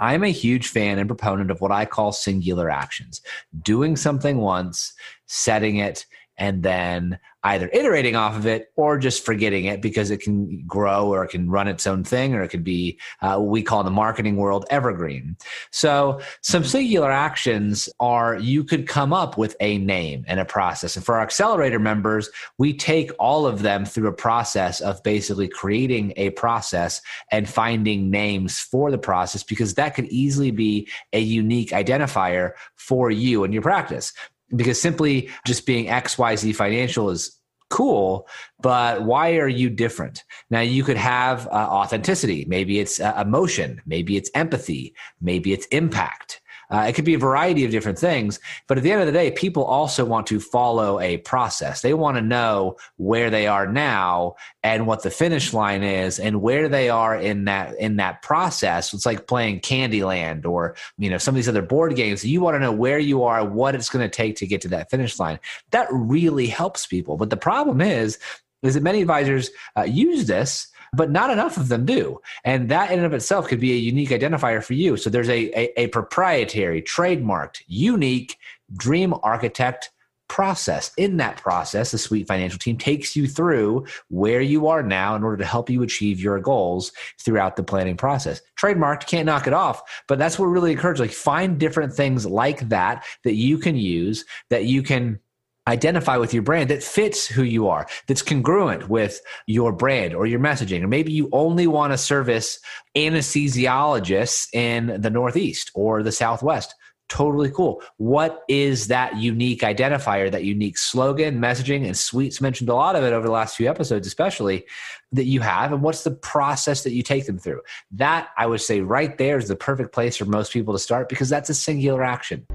I'm 0.03 0.25
a 0.25 0.31
huge 0.33 0.67
fan 0.67 1.00
and 1.00 1.07
proponent 1.07 1.50
of 1.50 1.62
what 1.62 1.72
I 1.72 1.86
call 1.86 2.12
singular 2.12 2.69
actions. 2.69 3.22
Doing 3.62 3.95
something 3.95 4.39
once, 4.39 4.91
setting 5.27 5.77
it, 5.77 6.05
and 6.38 6.63
then 6.63 7.20
either 7.46 7.70
iterating 7.74 8.16
off 8.16 8.36
of 8.36 8.46
it 8.46 8.72
or 8.75 8.98
just 8.98 9.25
forgetting 9.25 9.66
it 9.66 9.82
because 9.82 10.12
it 10.12 10.22
can 10.22 10.63
grow 10.66 11.08
or 11.08 11.25
it 11.25 11.30
can 11.30 11.50
run 11.50 11.68
its 11.68 11.86
own 11.86 12.04
thing 12.04 12.34
or 12.34 12.42
it 12.42 12.48
could 12.48 12.63
be 12.63 12.98
uh, 13.22 13.38
what 13.38 13.50
we 13.50 13.62
call 13.62 13.82
in 13.82 13.86
the 13.86 13.92
marketing 13.92 14.38
world 14.38 14.66
evergreen. 14.70 15.36
So, 15.72 16.22
some 16.42 16.63
singular 16.63 17.12
actions 17.12 17.90
are 18.00 18.36
you 18.36 18.63
could 18.63 18.88
come 18.88 19.12
up 19.12 19.38
with 19.38 19.56
a 19.60 19.78
name 19.80 20.24
and 20.28 20.40
a 20.40 20.46
process. 20.46 20.96
And 20.96 21.06
for 21.06 21.16
our 21.16 21.22
accelerator 21.22 21.80
members, 21.80 22.30
we 22.58 22.74
take 22.74 23.12
all 23.20 23.46
of 23.46 23.62
them 23.62 23.84
through 23.86 24.08
a 24.08 24.13
process 24.13 24.80
of 24.80 25.04
basically 25.04 25.50
creating 25.50 26.13
a 26.16 26.30
process 26.32 27.02
and 27.32 27.50
finding 27.50 28.10
names 28.10 28.60
for 28.60 28.90
the 28.90 28.98
process 28.98 29.44
because 29.44 29.74
that 29.74 29.96
could 29.96 30.06
easily 30.06 30.52
be 30.52 30.88
a 31.12 31.20
unique 31.20 31.72
identifier 31.72 32.52
for 32.75 33.12
you 33.12 33.44
and 33.44 33.54
your 33.54 33.63
practice 33.63 34.13
because 34.55 34.81
simply 34.81 35.29
just 35.45 35.65
being 35.65 35.86
xyz 35.88 36.55
financial 36.55 37.10
is 37.10 37.39
cool 37.69 38.27
but 38.62 39.03
why 39.03 39.36
are 39.38 39.48
you 39.48 39.69
different? 39.69 40.24
Now 40.50 40.62
you 40.62 40.83
could 40.83 40.95
have 40.95 41.48
uh, 41.48 41.51
authenticity. 41.51 42.45
Maybe 42.48 42.79
it's 42.79 43.00
uh, 43.00 43.13
emotion. 43.19 43.81
Maybe 43.86 44.15
it's 44.15 44.31
empathy. 44.33 44.95
Maybe 45.22 45.51
it's 45.51 45.65
impact 45.67 46.41
uh, 46.70 46.86
it 46.88 46.93
could 46.93 47.05
be 47.05 47.13
a 47.13 47.20
variety 47.20 47.65
of 47.65 47.72
different 47.72 48.00
things. 48.00 48.39
But 48.67 48.77
at 48.77 48.84
the 48.84 48.91
end 48.91 49.01
of 49.01 49.08
the 49.08 49.13
day, 49.13 49.32
people 49.32 49.63
also 49.63 50.05
want 50.05 50.27
to 50.27 50.39
follow 50.39 51.00
a 51.00 51.17
process. 51.17 51.82
They 51.82 51.93
want 51.93 52.17
to 52.17 52.22
know 52.22 52.77
where 52.98 53.29
they 53.29 53.48
are 53.48 53.67
now 53.67 54.36
and 54.63 54.88
what 54.88 55.03
the 55.03 55.12
finish 55.12 55.53
line 55.53 55.84
is 55.84 56.20
and 56.20 56.41
where 56.41 56.70
they 56.70 56.89
are 56.89 57.15
in 57.15 57.46
that 57.46 57.75
in 57.79 57.98
that 57.98 58.22
process. 58.22 58.93
It's 58.93 59.05
like 59.05 59.27
playing 59.27 59.62
Candyland 59.62 60.46
or 60.46 60.75
you 60.98 61.10
know 61.10 61.17
some 61.17 61.34
of 61.34 61.38
these 61.38 61.50
other 61.50 61.62
board 61.62 61.96
games. 61.96 62.25
You 62.25 62.41
want 62.41 62.55
to 62.55 62.60
know 62.60 62.72
where 62.72 63.00
you 63.00 63.24
are, 63.24 63.46
what 63.46 63.75
it's 63.75 63.89
going 63.89 64.08
to 64.08 64.15
take 64.15 64.36
to 64.38 64.48
get 64.48 64.62
to 64.62 64.70
that 64.70 64.89
finish 64.89 65.20
line. 65.20 65.39
That 65.72 65.88
really 65.91 66.48
helps 66.48 66.88
people. 66.88 67.17
But 67.17 67.29
the 67.29 67.38
problem 67.38 67.82
is, 67.82 68.17
is 68.63 68.74
that 68.75 68.84
many 68.84 69.01
advisors 69.01 69.51
uh, 69.77 69.84
use 69.84 70.25
this 70.25 70.67
but 70.93 71.12
not 71.12 71.29
enough 71.29 71.57
of 71.57 71.69
them 71.69 71.85
do. 71.85 72.19
And 72.43 72.69
that 72.69 72.91
in 72.91 73.00
and 73.00 73.05
of 73.05 73.13
itself 73.13 73.47
could 73.47 73.59
be 73.59 73.73
a 73.73 73.77
unique 73.77 74.09
identifier 74.09 74.63
for 74.63 74.73
you. 74.73 74.97
So 74.97 75.09
there's 75.09 75.29
a, 75.29 75.59
a, 75.59 75.81
a 75.81 75.88
proprietary, 75.88 76.81
trademarked, 76.81 77.63
unique 77.67 78.38
dream 78.77 79.13
architect 79.23 79.91
process. 80.33 80.91
In 80.97 81.17
that 81.17 81.38
process, 81.38 81.91
the 81.91 81.97
Sweet 81.97 82.27
Financial 82.27 82.57
team 82.57 82.77
takes 82.77 83.15
you 83.15 83.27
through 83.27 83.85
where 84.09 84.41
you 84.41 84.67
are 84.67 84.81
now 84.81 85.15
in 85.15 85.23
order 85.23 85.38
to 85.38 85.45
help 85.45 85.69
you 85.69 85.83
achieve 85.83 86.19
your 86.19 86.39
goals 86.39 86.91
throughout 87.19 87.55
the 87.55 87.63
planning 87.63 87.97
process. 87.97 88.41
Trademarked, 88.59 89.05
can't 89.05 89.27
knock 89.27 89.45
it 89.45 89.53
off, 89.53 90.03
but 90.07 90.17
that's 90.17 90.39
what 90.39 90.45
really 90.45 90.71
encourage. 90.71 91.00
Like 91.00 91.12
find 91.12 91.59
different 91.59 91.93
things 91.93 92.25
like 92.25 92.67
that 92.69 93.05
that 93.23 93.35
you 93.35 93.59
can 93.59 93.75
use 93.75 94.25
that 94.50 94.65
you 94.65 94.81
can 94.81 95.19
identify 95.67 96.17
with 96.17 96.34
your 96.34 96.43
brand 96.43 96.70
that 96.70 96.84
fits 96.84 97.25
who 97.25 97.43
you 97.43 97.67
are, 97.67 97.88
that's 98.08 98.22
congruent 98.22 98.89
with 98.89 99.22
your 99.48 99.72
brand 99.72 100.13
or 100.13 100.25
your 100.25 100.39
messaging. 100.39 100.84
Or 100.84 100.88
maybe 100.88 101.12
you 101.12 101.29
only 101.32 101.67
want 101.67 101.93
to 101.93 101.98
service 101.98 102.60
anesthesiologists 102.96 104.53
in 104.53 105.01
the 105.01 105.10
Northeast 105.10 105.72
or 105.74 106.03
the 106.03 106.12
Southwest. 106.12 106.75
Totally 107.10 107.51
cool. 107.51 107.84
What 107.98 108.41
is 108.48 108.88
that 108.88 109.17
unique 109.17 109.62
identifier, 109.62 110.32
that 110.32 110.46
unique 110.46 110.77
slogan, 110.77 111.39
messaging, 111.39 111.86
and 111.86 111.98
Sweets 111.98 112.41
mentioned 112.41 112.70
a 112.70 112.75
lot 112.75 112.96
of 112.96 113.03
it 113.03 113.13
over 113.13 113.27
the 113.27 113.32
last 113.32 113.55
few 113.55 113.70
episodes, 113.70 114.08
especially 114.08 114.65
that 115.13 115.25
you 115.25 115.39
have, 115.41 115.72
and 115.72 115.82
what's 115.82 116.03
the 116.03 116.12
process 116.12 116.84
that 116.84 116.91
you 116.91 117.03
take 117.03 117.25
them 117.25 117.38
through? 117.38 117.62
That 117.91 118.29
I 118.38 118.48
would 118.48 118.62
say 118.62 118.82
right 118.82 119.17
there 119.17 119.38
is 119.38 119.48
the 119.48 119.55
perfect 119.55 119.93
place 119.93 120.17
for 120.17 120.25
most 120.25 120.51
people 120.51 120.74
to 120.74 120.79
start 120.79 121.08
because 121.08 121.29
that's 121.29 121.50
a 121.50 121.53
singular 121.53 122.03
action. 122.03 122.46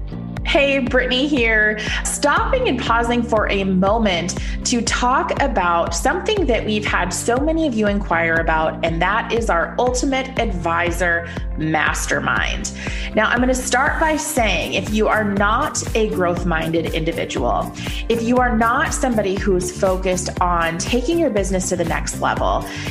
Hey, 0.45 0.79
Brittany 0.79 1.27
here, 1.27 1.79
stopping 2.03 2.67
and 2.67 2.79
pausing 2.79 3.21
for 3.21 3.49
a 3.49 3.63
moment 3.63 4.39
to 4.65 4.81
talk 4.81 5.41
about 5.41 5.93
something 5.93 6.45
that 6.47 6.65
we've 6.65 6.85
had 6.85 7.09
so 7.09 7.37
many 7.37 7.67
of 7.67 7.73
you 7.73 7.87
inquire 7.87 8.35
about, 8.35 8.83
and 8.83 9.01
that 9.01 9.31
is 9.31 9.49
our 9.49 9.75
Ultimate 9.77 10.39
Advisor 10.39 11.29
Mastermind. 11.57 12.73
Now, 13.15 13.29
I'm 13.29 13.37
going 13.37 13.49
to 13.49 13.55
start 13.55 13.99
by 13.99 14.15
saying 14.15 14.73
if 14.73 14.93
you 14.93 15.07
are 15.07 15.23
not 15.23 15.83
a 15.95 16.09
growth 16.09 16.45
minded 16.45 16.93
individual, 16.93 17.71
if 18.07 18.23
you 18.23 18.37
are 18.37 18.55
not 18.55 18.93
somebody 18.93 19.35
who's 19.35 19.77
focused 19.77 20.41
on 20.41 20.77
taking 20.77 21.19
your 21.19 21.29
business 21.29 21.69
to 21.69 21.75
the 21.75 21.85
next 21.85 22.21
level, 22.21 22.48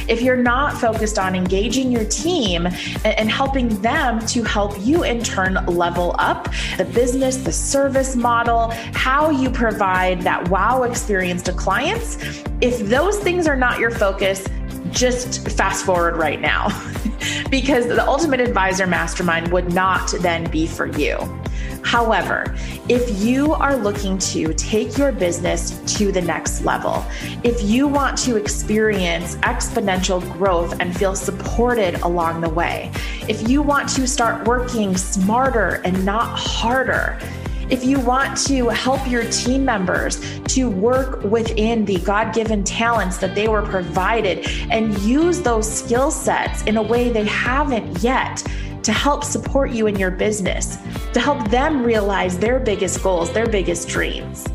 if 0.09 0.23
you're 0.23 0.37
not 0.37 0.79
focused 0.79 1.19
on 1.19 1.35
engaging 1.35 1.91
your 1.91 2.05
team 2.05 2.67
and 3.05 3.31
helping 3.31 3.69
them 3.81 4.25
to 4.27 4.43
help 4.43 4.75
you 4.81 5.05
in 5.05 5.23
turn 5.23 5.55
level 5.67 6.15
up 6.19 6.49
the 6.77 6.85
business, 6.85 7.37
the 7.39 7.53
service 7.53 8.17
model, 8.17 8.71
how 8.95 9.31
you 9.31 9.51
provide 9.51 10.21
that 10.23 10.49
wow 10.49 10.83
experience 10.83 11.43
to 11.43 11.53
clients. 11.53 12.19
If 12.61 12.79
those 12.81 13.19
things 13.19 13.47
are 13.47 13.57
not 13.57 13.79
your 13.79 13.91
focus, 13.91 14.47
just 14.91 15.49
fast 15.51 15.85
forward 15.85 16.17
right 16.17 16.41
now 16.41 16.69
because 17.51 17.87
the 17.87 18.07
Ultimate 18.07 18.41
Advisor 18.41 18.87
Mastermind 18.87 19.53
would 19.53 19.73
not 19.73 20.13
then 20.21 20.51
be 20.51 20.67
for 20.67 20.87
you. 20.87 21.19
However, 21.83 22.55
if 22.89 23.23
you 23.23 23.55
are 23.55 23.77
looking 23.77 24.19
to 24.19 24.53
take 24.55 24.99
your 24.99 25.13
business 25.13 25.81
to 25.99 26.13
the 26.13 26.21
next 26.21 26.65
level, 26.65 27.05
if 27.45 27.63
you 27.63 27.87
want 27.87 28.19
to 28.19 28.37
experience 28.37 29.37
exponential 29.37 30.21
growth 30.35 30.79
and 30.81 30.97
feel 30.97 31.15
supported 31.15 31.95
along 32.03 32.41
the 32.41 32.49
way, 32.49 32.91
if 33.29 33.49
you 33.49 33.63
want 33.63 33.89
to 33.91 34.07
start 34.07 34.47
working 34.47 34.97
smarter 34.97 35.81
and 35.85 36.05
not 36.05 36.39
harder, 36.39 37.19
if 37.71 37.85
you 37.85 38.01
want 38.01 38.37
to 38.47 38.69
help 38.69 39.07
your 39.11 39.25
team 39.31 39.65
members 39.65 40.41
to 40.45 40.71
work 40.71 41.23
within 41.25 41.85
the 41.85 41.99
God 41.99 42.35
given 42.35 42.65
talents 42.65 43.19
that 43.19 43.35
they 43.35 43.47
were 43.47 43.63
provided 43.63 44.47
and 44.71 44.97
use 45.01 45.43
those 45.43 45.71
skill 45.71 46.11
sets 46.11 46.63
in 46.63 46.79
a 46.79 46.83
way 46.83 47.11
they 47.11 47.27
haven't 47.27 48.03
yet 48.03 48.43
to 48.83 48.93
help 48.93 49.25
support 49.25 49.71
you 49.71 49.87
in 49.87 49.97
your 49.97 50.11
business, 50.11 50.79
to 51.13 51.21
help 51.21 51.51
them 51.51 51.83
realize 51.83 52.39
their 52.39 52.59
biggest 52.61 53.03
goals, 53.03 53.33
their 53.33 53.49
biggest 53.49 53.89
dreams. 53.89 54.47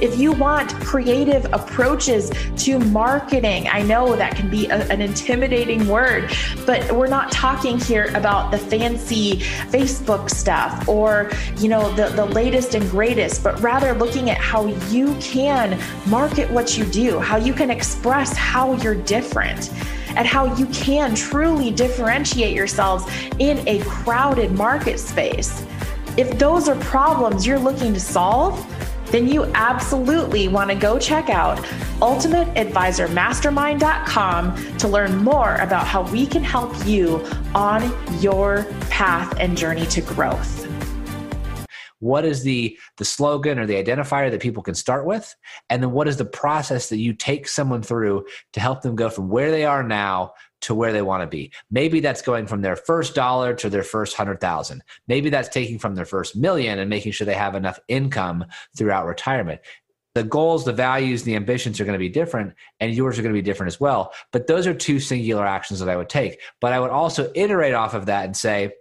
If 0.00 0.18
you 0.18 0.32
want 0.32 0.74
creative 0.80 1.46
approaches 1.52 2.30
to 2.64 2.78
marketing, 2.80 3.68
I 3.68 3.82
know 3.82 4.16
that 4.16 4.34
can 4.34 4.50
be 4.50 4.66
a, 4.66 4.86
an 4.88 5.00
intimidating 5.00 5.86
word, 5.86 6.34
but 6.66 6.90
we're 6.92 7.06
not 7.06 7.30
talking 7.30 7.78
here 7.78 8.10
about 8.14 8.50
the 8.50 8.58
fancy 8.58 9.36
Facebook 9.70 10.28
stuff 10.28 10.88
or, 10.88 11.30
you 11.58 11.68
know, 11.68 11.94
the, 11.94 12.08
the 12.08 12.26
latest 12.26 12.74
and 12.74 12.90
greatest, 12.90 13.44
but 13.44 13.58
rather 13.60 13.94
looking 13.94 14.30
at 14.30 14.38
how 14.38 14.66
you 14.90 15.14
can 15.20 15.80
market 16.06 16.50
what 16.50 16.76
you 16.76 16.84
do, 16.86 17.20
how 17.20 17.36
you 17.36 17.54
can 17.54 17.70
express 17.70 18.36
how 18.36 18.74
you're 18.74 18.96
different 18.96 19.70
at 20.16 20.26
how 20.26 20.54
you 20.56 20.66
can 20.66 21.14
truly 21.14 21.70
differentiate 21.70 22.54
yourselves 22.54 23.06
in 23.38 23.66
a 23.68 23.78
crowded 23.84 24.50
market 24.52 24.98
space. 24.98 25.64
If 26.16 26.38
those 26.38 26.68
are 26.68 26.76
problems 26.76 27.44
you're 27.46 27.58
looking 27.58 27.92
to 27.94 28.00
solve, 28.00 28.66
then 29.06 29.28
you 29.28 29.44
absolutely 29.54 30.48
want 30.48 30.70
to 30.70 30.76
go 30.76 30.98
check 30.98 31.30
out 31.30 31.58
ultimateadvisormastermind.com 32.00 34.78
to 34.78 34.88
learn 34.88 35.16
more 35.16 35.54
about 35.56 35.86
how 35.86 36.02
we 36.10 36.26
can 36.26 36.42
help 36.42 36.74
you 36.84 37.24
on 37.54 37.94
your 38.20 38.66
path 38.90 39.32
and 39.38 39.56
journey 39.56 39.86
to 39.86 40.00
growth 40.00 40.64
what 42.04 42.26
is 42.26 42.42
the 42.42 42.78
the 42.98 43.04
slogan 43.04 43.58
or 43.58 43.64
the 43.64 43.82
identifier 43.82 44.30
that 44.30 44.42
people 44.42 44.62
can 44.62 44.74
start 44.74 45.06
with 45.06 45.34
and 45.70 45.82
then 45.82 45.90
what 45.90 46.06
is 46.06 46.18
the 46.18 46.24
process 46.24 46.90
that 46.90 46.98
you 46.98 47.14
take 47.14 47.48
someone 47.48 47.82
through 47.82 48.24
to 48.52 48.60
help 48.60 48.82
them 48.82 48.94
go 48.94 49.08
from 49.08 49.30
where 49.30 49.50
they 49.50 49.64
are 49.64 49.82
now 49.82 50.30
to 50.60 50.74
where 50.74 50.92
they 50.92 51.00
want 51.00 51.22
to 51.22 51.26
be 51.26 51.50
maybe 51.70 52.00
that's 52.00 52.20
going 52.20 52.46
from 52.46 52.60
their 52.60 52.76
first 52.76 53.14
dollar 53.14 53.54
to 53.54 53.70
their 53.70 53.82
first 53.82 54.18
100000 54.18 54.82
maybe 55.08 55.30
that's 55.30 55.48
taking 55.48 55.78
from 55.78 55.94
their 55.94 56.04
first 56.04 56.36
million 56.36 56.78
and 56.78 56.90
making 56.90 57.10
sure 57.10 57.24
they 57.24 57.32
have 57.32 57.54
enough 57.54 57.80
income 57.88 58.44
throughout 58.76 59.06
retirement 59.06 59.60
the 60.14 60.22
goals, 60.22 60.64
the 60.64 60.72
values, 60.72 61.24
the 61.24 61.34
ambitions 61.34 61.80
are 61.80 61.84
going 61.84 61.94
to 61.94 61.98
be 61.98 62.08
different, 62.08 62.54
and 62.78 62.94
yours 62.94 63.18
are 63.18 63.22
going 63.22 63.34
to 63.34 63.36
be 63.36 63.42
different 63.42 63.72
as 63.72 63.80
well. 63.80 64.12
But 64.30 64.46
those 64.46 64.64
are 64.64 64.72
two 64.72 65.00
singular 65.00 65.44
actions 65.44 65.80
that 65.80 65.88
I 65.88 65.96
would 65.96 66.08
take. 66.08 66.40
But 66.60 66.72
I 66.72 66.78
would 66.78 66.90
also 66.90 67.32
iterate 67.34 67.74
off 67.74 67.94
of 67.94 68.06
that 68.06 68.24
and 68.24 68.36
say, 68.36 68.74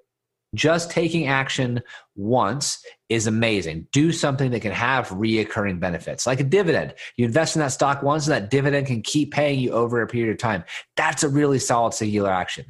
just 0.53 0.91
taking 0.91 1.27
action 1.27 1.81
once 2.15 2.83
is 3.09 3.27
amazing. 3.27 3.87
Do 3.91 4.11
something 4.11 4.51
that 4.51 4.61
can 4.61 4.71
have 4.71 5.09
reoccurring 5.09 5.79
benefits, 5.79 6.25
like 6.27 6.39
a 6.39 6.43
dividend. 6.43 6.93
You 7.17 7.25
invest 7.25 7.55
in 7.55 7.59
that 7.61 7.71
stock 7.71 8.03
once, 8.03 8.27
and 8.27 8.33
that 8.33 8.49
dividend 8.49 8.87
can 8.87 9.01
keep 9.01 9.31
paying 9.31 9.59
you 9.59 9.71
over 9.71 10.01
a 10.01 10.07
period 10.07 10.31
of 10.31 10.37
time. 10.37 10.63
That's 10.95 11.23
a 11.23 11.29
really 11.29 11.59
solid 11.59 11.93
singular 11.93 12.31
action. 12.31 12.65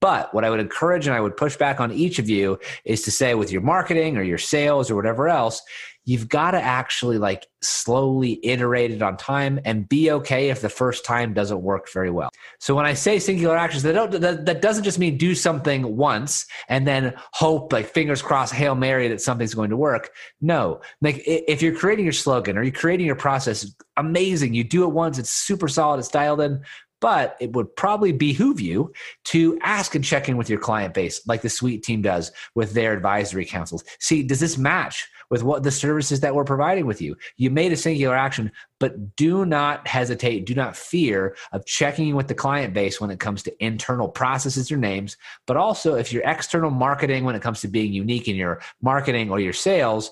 But 0.00 0.32
what 0.34 0.44
I 0.44 0.50
would 0.50 0.60
encourage 0.60 1.06
and 1.06 1.16
I 1.16 1.20
would 1.20 1.36
push 1.36 1.56
back 1.56 1.80
on 1.80 1.92
each 1.92 2.18
of 2.18 2.28
you 2.28 2.58
is 2.84 3.02
to 3.02 3.10
say 3.10 3.34
with 3.34 3.50
your 3.50 3.62
marketing 3.62 4.16
or 4.16 4.22
your 4.22 4.38
sales 4.38 4.90
or 4.90 4.96
whatever 4.96 5.28
else, 5.28 5.62
you've 6.06 6.28
got 6.28 6.52
to 6.52 6.62
actually 6.62 7.18
like 7.18 7.46
slowly 7.62 8.38
iterate 8.44 8.92
it 8.92 9.02
on 9.02 9.16
time 9.16 9.60
and 9.64 9.88
be 9.88 10.10
okay 10.12 10.50
if 10.50 10.60
the 10.60 10.68
first 10.68 11.04
time 11.04 11.34
doesn't 11.34 11.60
work 11.60 11.92
very 11.92 12.10
well. 12.10 12.30
So 12.60 12.74
when 12.74 12.86
I 12.86 12.94
say 12.94 13.18
singular 13.18 13.56
actions, 13.56 13.82
that, 13.82 13.92
don't, 13.92 14.12
that, 14.12 14.46
that 14.46 14.62
doesn't 14.62 14.84
just 14.84 15.00
mean 15.00 15.18
do 15.18 15.34
something 15.34 15.96
once 15.96 16.46
and 16.68 16.86
then 16.86 17.12
hope 17.32 17.72
like 17.72 17.86
fingers 17.86 18.22
crossed, 18.22 18.54
Hail 18.54 18.76
Mary 18.76 19.08
that 19.08 19.20
something's 19.20 19.52
going 19.52 19.70
to 19.70 19.76
work. 19.76 20.10
No, 20.40 20.80
like 21.02 21.22
if 21.26 21.60
you're 21.60 21.74
creating 21.74 22.06
your 22.06 22.12
slogan 22.12 22.56
or 22.56 22.62
you're 22.62 22.72
creating 22.72 23.06
your 23.06 23.16
process, 23.16 23.70
amazing. 23.96 24.54
You 24.54 24.62
do 24.62 24.84
it 24.84 24.92
once, 24.92 25.18
it's 25.18 25.32
super 25.32 25.68
solid, 25.68 25.98
it's 25.98 26.08
dialed 26.08 26.40
in 26.40 26.62
but 27.00 27.36
it 27.40 27.52
would 27.52 27.76
probably 27.76 28.10
behoove 28.10 28.58
you 28.58 28.90
to 29.24 29.58
ask 29.62 29.94
and 29.94 30.02
check 30.02 30.30
in 30.30 30.36
with 30.38 30.48
your 30.48 30.58
client 30.58 30.94
base 30.94 31.20
like 31.26 31.42
the 31.42 31.48
sweet 31.48 31.82
team 31.82 32.00
does 32.00 32.32
with 32.54 32.72
their 32.72 32.94
advisory 32.94 33.44
councils 33.44 33.84
see 34.00 34.22
does 34.22 34.40
this 34.40 34.56
match 34.56 35.06
with 35.30 35.42
what 35.42 35.62
the 35.62 35.70
services 35.70 36.20
that 36.20 36.34
we're 36.34 36.44
providing 36.44 36.86
with 36.86 37.00
you. 37.00 37.16
You 37.36 37.50
made 37.50 37.72
a 37.72 37.76
singular 37.76 38.16
action, 38.16 38.52
but 38.78 39.16
do 39.16 39.44
not 39.44 39.86
hesitate, 39.86 40.46
do 40.46 40.54
not 40.54 40.76
fear 40.76 41.36
of 41.52 41.64
checking 41.66 42.14
with 42.14 42.28
the 42.28 42.34
client 42.34 42.74
base 42.74 43.00
when 43.00 43.10
it 43.10 43.20
comes 43.20 43.42
to 43.44 43.64
internal 43.64 44.08
processes 44.08 44.70
or 44.70 44.76
names, 44.76 45.16
but 45.46 45.56
also 45.56 45.94
if 45.94 46.12
you're 46.12 46.22
external 46.24 46.70
marketing 46.70 47.24
when 47.24 47.34
it 47.34 47.42
comes 47.42 47.60
to 47.60 47.68
being 47.68 47.92
unique 47.92 48.28
in 48.28 48.36
your 48.36 48.60
marketing 48.82 49.30
or 49.30 49.40
your 49.40 49.52
sales, 49.52 50.10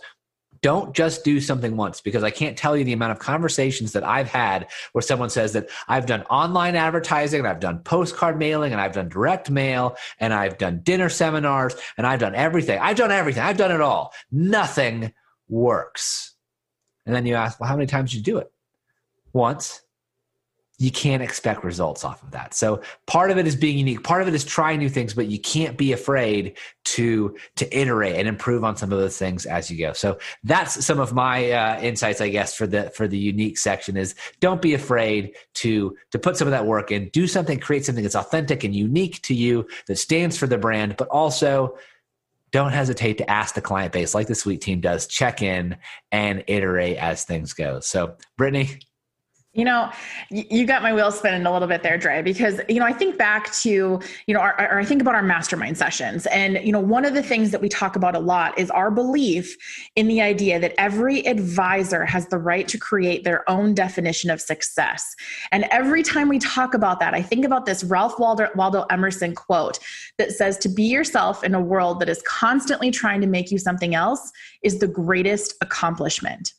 don't 0.64 0.94
just 0.94 1.24
do 1.24 1.42
something 1.42 1.76
once 1.76 2.00
because 2.00 2.22
I 2.24 2.30
can't 2.30 2.56
tell 2.56 2.74
you 2.74 2.84
the 2.84 2.94
amount 2.94 3.12
of 3.12 3.18
conversations 3.18 3.92
that 3.92 4.02
I've 4.02 4.28
had 4.28 4.66
where 4.92 5.02
someone 5.02 5.28
says 5.28 5.52
that 5.52 5.68
I've 5.88 6.06
done 6.06 6.22
online 6.30 6.74
advertising 6.74 7.40
and 7.40 7.46
I've 7.46 7.60
done 7.60 7.80
postcard 7.80 8.38
mailing 8.38 8.72
and 8.72 8.80
I've 8.80 8.94
done 8.94 9.10
direct 9.10 9.50
mail 9.50 9.94
and 10.20 10.32
I've 10.32 10.56
done 10.56 10.80
dinner 10.82 11.10
seminars 11.10 11.74
and 11.98 12.06
I've 12.06 12.18
done 12.18 12.34
everything. 12.34 12.78
I've 12.78 12.96
done 12.96 13.10
everything. 13.10 13.42
I've 13.42 13.58
done 13.58 13.72
it 13.72 13.82
all. 13.82 14.14
Nothing 14.32 15.12
works. 15.50 16.34
And 17.04 17.14
then 17.14 17.26
you 17.26 17.34
ask, 17.34 17.60
well, 17.60 17.68
how 17.68 17.76
many 17.76 17.86
times 17.86 18.12
did 18.12 18.16
you 18.16 18.22
do 18.22 18.38
it? 18.38 18.50
Once 19.34 19.82
you 20.78 20.90
can't 20.90 21.22
expect 21.22 21.62
results 21.62 22.04
off 22.04 22.22
of 22.22 22.32
that. 22.32 22.52
So 22.52 22.82
part 23.06 23.30
of 23.30 23.38
it 23.38 23.46
is 23.46 23.54
being 23.54 23.78
unique. 23.78 24.02
Part 24.02 24.22
of 24.22 24.28
it 24.28 24.34
is 24.34 24.44
trying 24.44 24.80
new 24.80 24.88
things, 24.88 25.14
but 25.14 25.28
you 25.28 25.38
can't 25.38 25.76
be 25.76 25.92
afraid 25.92 26.58
to 26.84 27.36
to 27.56 27.78
iterate 27.78 28.16
and 28.16 28.26
improve 28.26 28.64
on 28.64 28.76
some 28.76 28.92
of 28.92 28.98
those 28.98 29.16
things 29.16 29.46
as 29.46 29.70
you 29.70 29.78
go. 29.78 29.92
So 29.92 30.18
that's 30.42 30.84
some 30.84 30.98
of 30.98 31.12
my 31.12 31.52
uh, 31.52 31.80
insights, 31.80 32.20
I 32.20 32.28
guess, 32.28 32.56
for 32.56 32.66
the 32.66 32.90
for 32.90 33.06
the 33.06 33.18
unique 33.18 33.56
section. 33.56 33.96
Is 33.96 34.16
don't 34.40 34.60
be 34.60 34.74
afraid 34.74 35.36
to 35.54 35.96
to 36.10 36.18
put 36.18 36.36
some 36.36 36.48
of 36.48 36.52
that 36.52 36.66
work 36.66 36.90
in. 36.90 37.08
Do 37.10 37.28
something, 37.28 37.60
create 37.60 37.84
something 37.84 38.02
that's 38.02 38.16
authentic 38.16 38.64
and 38.64 38.74
unique 38.74 39.22
to 39.22 39.34
you 39.34 39.68
that 39.86 39.96
stands 39.96 40.36
for 40.36 40.48
the 40.48 40.58
brand, 40.58 40.96
but 40.96 41.08
also 41.08 41.78
don't 42.50 42.72
hesitate 42.72 43.18
to 43.18 43.28
ask 43.28 43.54
the 43.54 43.60
client 43.60 43.92
base 43.92 44.14
like 44.14 44.28
the 44.28 44.34
sweet 44.34 44.60
team 44.60 44.80
does 44.80 45.08
check 45.08 45.42
in 45.42 45.76
and 46.12 46.44
iterate 46.46 46.96
as 46.98 47.24
things 47.24 47.52
go 47.52 47.80
so 47.80 48.14
brittany 48.36 48.78
you 49.54 49.64
know, 49.64 49.90
you 50.30 50.66
got 50.66 50.82
my 50.82 50.92
wheels 50.92 51.16
spinning 51.16 51.46
a 51.46 51.52
little 51.52 51.68
bit 51.68 51.84
there, 51.84 51.96
Dre, 51.96 52.22
because, 52.22 52.60
you 52.68 52.80
know, 52.80 52.84
I 52.84 52.92
think 52.92 53.16
back 53.16 53.52
to, 53.54 54.00
you 54.26 54.34
know, 54.34 54.40
our, 54.40 54.78
I 54.78 54.84
think 54.84 55.00
about 55.00 55.14
our 55.14 55.22
mastermind 55.22 55.78
sessions. 55.78 56.26
And, 56.26 56.58
you 56.64 56.72
know, 56.72 56.80
one 56.80 57.04
of 57.04 57.14
the 57.14 57.22
things 57.22 57.52
that 57.52 57.60
we 57.60 57.68
talk 57.68 57.94
about 57.94 58.16
a 58.16 58.18
lot 58.18 58.58
is 58.58 58.68
our 58.70 58.90
belief 58.90 59.56
in 59.94 60.08
the 60.08 60.20
idea 60.20 60.58
that 60.58 60.74
every 60.76 61.24
advisor 61.26 62.04
has 62.04 62.26
the 62.28 62.38
right 62.38 62.66
to 62.66 62.78
create 62.78 63.22
their 63.22 63.48
own 63.48 63.74
definition 63.74 64.28
of 64.28 64.40
success. 64.40 65.14
And 65.52 65.64
every 65.70 66.02
time 66.02 66.28
we 66.28 66.40
talk 66.40 66.74
about 66.74 66.98
that, 66.98 67.14
I 67.14 67.22
think 67.22 67.44
about 67.44 67.64
this 67.64 67.84
Ralph 67.84 68.18
Waldo, 68.18 68.48
Waldo 68.56 68.86
Emerson 68.90 69.36
quote 69.36 69.78
that 70.18 70.32
says, 70.32 70.58
to 70.58 70.68
be 70.68 70.84
yourself 70.84 71.44
in 71.44 71.54
a 71.54 71.60
world 71.60 72.00
that 72.00 72.08
is 72.08 72.20
constantly 72.26 72.90
trying 72.90 73.20
to 73.20 73.28
make 73.28 73.52
you 73.52 73.58
something 73.58 73.94
else 73.94 74.32
is 74.64 74.80
the 74.80 74.88
greatest 74.88 75.54
accomplishment. 75.60 76.54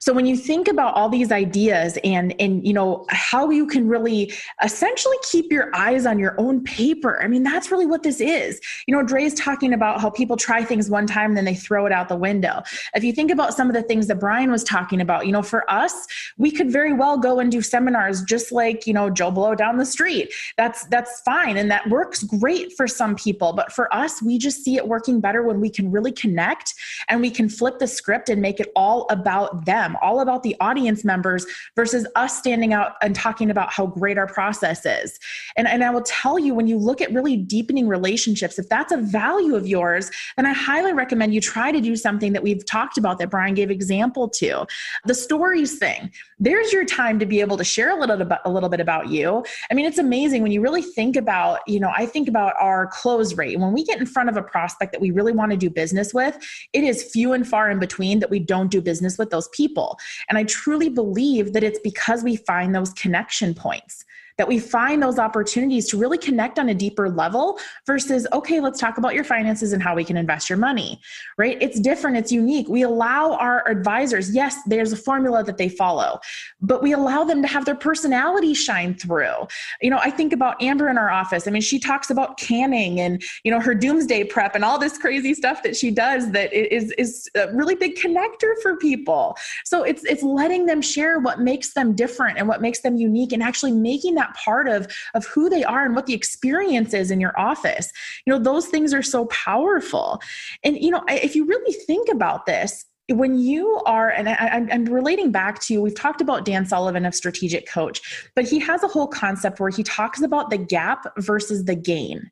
So 0.00 0.12
when 0.12 0.26
you 0.26 0.36
think 0.36 0.68
about 0.68 0.94
all 0.94 1.08
these 1.08 1.32
ideas 1.32 1.98
and 2.04 2.34
and 2.40 2.66
you 2.66 2.72
know 2.72 3.06
how 3.08 3.50
you 3.50 3.66
can 3.66 3.88
really 3.88 4.32
essentially 4.62 5.16
keep 5.30 5.50
your 5.50 5.74
eyes 5.74 6.06
on 6.06 6.18
your 6.18 6.34
own 6.38 6.62
paper. 6.64 7.20
I 7.22 7.28
mean 7.28 7.42
that's 7.42 7.70
really 7.70 7.86
what 7.86 8.02
this 8.02 8.20
is. 8.20 8.60
You 8.86 8.94
know 8.94 9.02
Dre's 9.02 9.34
talking 9.34 9.72
about 9.72 10.00
how 10.00 10.10
people 10.10 10.36
try 10.36 10.64
things 10.64 10.90
one 10.90 11.06
time 11.06 11.30
and 11.30 11.36
then 11.36 11.44
they 11.44 11.54
throw 11.54 11.86
it 11.86 11.92
out 11.92 12.08
the 12.08 12.16
window. 12.16 12.62
If 12.94 13.04
you 13.04 13.12
think 13.12 13.30
about 13.30 13.54
some 13.54 13.68
of 13.68 13.74
the 13.74 13.82
things 13.82 14.06
that 14.08 14.20
Brian 14.20 14.50
was 14.50 14.64
talking 14.64 15.00
about, 15.00 15.26
you 15.26 15.32
know 15.32 15.42
for 15.42 15.70
us 15.70 16.06
we 16.38 16.50
could 16.50 16.70
very 16.70 16.92
well 16.92 17.18
go 17.18 17.38
and 17.40 17.50
do 17.50 17.62
seminars 17.62 18.22
just 18.22 18.52
like, 18.52 18.86
you 18.86 18.92
know 18.92 19.10
Joe 19.10 19.30
Blow 19.30 19.54
down 19.54 19.76
the 19.76 19.86
street. 19.86 20.32
That's 20.56 20.84
that's 20.86 21.20
fine 21.20 21.56
and 21.56 21.70
that 21.70 21.88
works 21.88 22.22
great 22.22 22.72
for 22.76 22.86
some 22.86 23.16
people, 23.16 23.52
but 23.52 23.72
for 23.72 23.92
us 23.94 24.22
we 24.22 24.38
just 24.38 24.64
see 24.64 24.76
it 24.76 24.86
working 24.86 25.20
better 25.20 25.42
when 25.42 25.60
we 25.60 25.70
can 25.70 25.90
really 25.90 26.12
connect 26.12 26.74
and 27.08 27.20
we 27.20 27.30
can 27.30 27.48
flip 27.48 27.78
the 27.78 27.86
script 27.86 28.28
and 28.28 28.40
make 28.40 28.60
it 28.60 28.70
all 28.76 29.06
about 29.10 29.64
them 29.64 29.71
them, 29.72 29.96
all 30.02 30.20
about 30.20 30.42
the 30.42 30.54
audience 30.60 31.04
members 31.04 31.46
versus 31.76 32.06
us 32.14 32.38
standing 32.38 32.72
out 32.74 32.92
and 33.00 33.14
talking 33.14 33.50
about 33.50 33.72
how 33.72 33.86
great 33.86 34.18
our 34.18 34.26
process 34.26 34.84
is. 34.84 35.18
And, 35.56 35.66
and 35.66 35.82
I 35.82 35.90
will 35.90 36.02
tell 36.02 36.38
you, 36.38 36.54
when 36.54 36.66
you 36.66 36.76
look 36.76 37.00
at 37.00 37.12
really 37.12 37.36
deepening 37.36 37.88
relationships, 37.88 38.58
if 38.58 38.68
that's 38.68 38.92
a 38.92 38.98
value 38.98 39.54
of 39.54 39.66
yours, 39.66 40.10
then 40.36 40.46
I 40.46 40.52
highly 40.52 40.92
recommend 40.92 41.32
you 41.32 41.40
try 41.40 41.72
to 41.72 41.80
do 41.80 41.96
something 41.96 42.34
that 42.34 42.42
we've 42.42 42.64
talked 42.66 42.98
about 42.98 43.18
that 43.18 43.30
Brian 43.30 43.54
gave 43.54 43.70
example 43.70 44.28
to. 44.28 44.66
The 45.06 45.14
stories 45.14 45.78
thing. 45.78 46.10
There's 46.38 46.72
your 46.72 46.84
time 46.84 47.18
to 47.18 47.26
be 47.26 47.40
able 47.40 47.56
to 47.56 47.64
share 47.64 47.90
a 47.96 47.98
little 47.98 48.20
a 48.44 48.50
little 48.50 48.68
bit 48.68 48.80
about 48.80 49.08
you. 49.08 49.44
I 49.70 49.74
mean, 49.74 49.86
it's 49.86 49.98
amazing 49.98 50.42
when 50.42 50.52
you 50.52 50.60
really 50.60 50.82
think 50.82 51.16
about, 51.16 51.60
you 51.66 51.80
know, 51.80 51.92
I 51.96 52.04
think 52.04 52.28
about 52.28 52.52
our 52.60 52.88
close 52.88 53.34
rate. 53.36 53.58
When 53.58 53.72
we 53.72 53.84
get 53.84 53.98
in 53.98 54.06
front 54.06 54.28
of 54.28 54.36
a 54.36 54.42
prospect 54.42 54.92
that 54.92 55.00
we 55.00 55.10
really 55.12 55.32
want 55.32 55.52
to 55.52 55.56
do 55.56 55.70
business 55.70 56.12
with, 56.12 56.36
it 56.72 56.84
is 56.84 57.02
few 57.04 57.32
and 57.32 57.46
far 57.46 57.70
in 57.70 57.78
between 57.78 58.18
that 58.18 58.28
we 58.28 58.38
don't 58.38 58.70
do 58.70 58.82
business 58.82 59.16
with 59.18 59.30
those 59.30 59.48
people 59.48 59.61
people. 59.62 59.98
And 60.28 60.36
I 60.38 60.44
truly 60.44 60.88
believe 60.88 61.52
that 61.52 61.62
it's 61.62 61.78
because 61.80 62.24
we 62.24 62.36
find 62.36 62.74
those 62.74 62.92
connection 62.94 63.54
points 63.54 64.04
that 64.38 64.48
we 64.48 64.58
find 64.58 65.02
those 65.02 65.18
opportunities 65.18 65.88
to 65.88 65.96
really 65.96 66.18
connect 66.18 66.58
on 66.58 66.68
a 66.68 66.74
deeper 66.74 67.08
level 67.08 67.58
versus, 67.86 68.26
okay, 68.32 68.60
let's 68.60 68.80
talk 68.80 68.98
about 68.98 69.14
your 69.14 69.24
finances 69.24 69.72
and 69.72 69.82
how 69.82 69.94
we 69.94 70.04
can 70.04 70.16
invest 70.16 70.48
your 70.48 70.58
money, 70.58 71.00
right? 71.38 71.58
It's 71.60 71.80
different, 71.80 72.16
it's 72.16 72.32
unique. 72.32 72.68
We 72.68 72.82
allow 72.82 73.34
our 73.34 73.68
advisors, 73.68 74.34
yes, 74.34 74.56
there's 74.66 74.92
a 74.92 74.96
formula 74.96 75.42
that 75.44 75.58
they 75.58 75.68
follow, 75.68 76.20
but 76.60 76.82
we 76.82 76.92
allow 76.92 77.24
them 77.24 77.42
to 77.42 77.48
have 77.48 77.64
their 77.64 77.74
personality 77.74 78.54
shine 78.54 78.94
through. 78.94 79.46
You 79.80 79.90
know, 79.90 79.98
I 79.98 80.10
think 80.10 80.32
about 80.32 80.62
Amber 80.62 80.88
in 80.88 80.98
our 80.98 81.10
office. 81.10 81.46
I 81.46 81.50
mean, 81.50 81.62
she 81.62 81.78
talks 81.78 82.10
about 82.10 82.38
canning 82.38 83.00
and, 83.00 83.22
you 83.44 83.50
know, 83.50 83.60
her 83.60 83.74
doomsday 83.74 84.24
prep 84.24 84.54
and 84.54 84.64
all 84.64 84.78
this 84.78 84.98
crazy 84.98 85.34
stuff 85.34 85.62
that 85.62 85.76
she 85.76 85.90
does 85.90 86.30
that 86.32 86.52
is, 86.52 86.92
is 86.92 87.28
a 87.34 87.52
really 87.52 87.74
big 87.74 87.96
connector 87.96 88.54
for 88.62 88.76
people. 88.76 89.36
So 89.64 89.82
it's, 89.82 90.04
it's 90.04 90.22
letting 90.22 90.66
them 90.66 90.80
share 90.80 91.18
what 91.18 91.40
makes 91.40 91.74
them 91.74 91.94
different 91.94 92.38
and 92.38 92.48
what 92.48 92.60
makes 92.60 92.80
them 92.80 92.96
unique 92.96 93.32
and 93.32 93.42
actually 93.42 93.72
making 93.72 94.14
that 94.14 94.21
that 94.22 94.34
part 94.36 94.68
of 94.68 94.86
of 95.14 95.26
who 95.26 95.48
they 95.48 95.64
are 95.64 95.84
and 95.84 95.94
what 95.94 96.06
the 96.06 96.14
experience 96.14 96.94
is 96.94 97.10
in 97.10 97.20
your 97.20 97.38
office. 97.38 97.92
You 98.24 98.32
know 98.32 98.38
those 98.38 98.66
things 98.66 98.94
are 98.94 99.02
so 99.02 99.26
powerful. 99.26 100.20
And 100.64 100.76
you 100.76 100.90
know 100.90 101.02
if 101.08 101.34
you 101.34 101.44
really 101.44 101.72
think 101.72 102.08
about 102.08 102.46
this 102.46 102.84
when 103.14 103.38
you 103.38 103.80
are, 103.86 104.10
and 104.10 104.28
I, 104.28 104.66
am 104.70 104.84
relating 104.84 105.32
back 105.32 105.60
to, 105.62 105.80
we've 105.80 105.94
talked 105.94 106.20
about 106.20 106.44
Dan 106.44 106.66
Sullivan 106.66 107.04
of 107.04 107.14
Strategic 107.14 107.68
Coach, 107.68 108.30
but 108.34 108.44
he 108.44 108.58
has 108.60 108.82
a 108.82 108.88
whole 108.88 109.06
concept 109.06 109.60
where 109.60 109.70
he 109.70 109.82
talks 109.82 110.22
about 110.22 110.50
the 110.50 110.58
gap 110.58 111.06
versus 111.18 111.64
the 111.64 111.74
gain. 111.74 112.30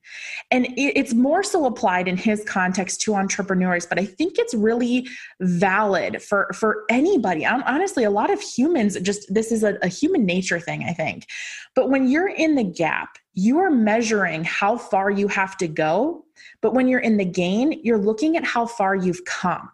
And 0.50 0.66
it's 0.76 1.14
more 1.14 1.42
so 1.42 1.66
applied 1.66 2.08
in 2.08 2.16
his 2.16 2.44
context 2.44 3.00
to 3.02 3.14
entrepreneurs, 3.14 3.86
but 3.86 3.98
I 3.98 4.04
think 4.04 4.38
it's 4.38 4.54
really 4.54 5.08
valid 5.40 6.22
for, 6.22 6.50
for 6.54 6.84
anybody. 6.88 7.46
I'm, 7.46 7.62
Honestly, 7.62 8.04
a 8.04 8.10
lot 8.10 8.30
of 8.30 8.40
humans 8.40 8.98
just, 9.00 9.32
this 9.32 9.52
is 9.52 9.62
a, 9.62 9.78
a 9.82 9.88
human 9.88 10.26
nature 10.26 10.58
thing, 10.60 10.84
I 10.84 10.92
think. 10.92 11.26
But 11.74 11.88
when 11.88 12.08
you're 12.08 12.28
in 12.28 12.56
the 12.56 12.64
gap, 12.64 13.16
you 13.34 13.58
are 13.58 13.70
measuring 13.70 14.44
how 14.44 14.76
far 14.76 15.10
you 15.10 15.28
have 15.28 15.56
to 15.58 15.68
go. 15.68 16.24
But 16.62 16.74
when 16.74 16.88
you're 16.88 17.00
in 17.00 17.16
the 17.16 17.24
gain, 17.24 17.80
you're 17.82 17.98
looking 17.98 18.36
at 18.36 18.44
how 18.44 18.66
far 18.66 18.94
you've 18.94 19.24
come. 19.24 19.70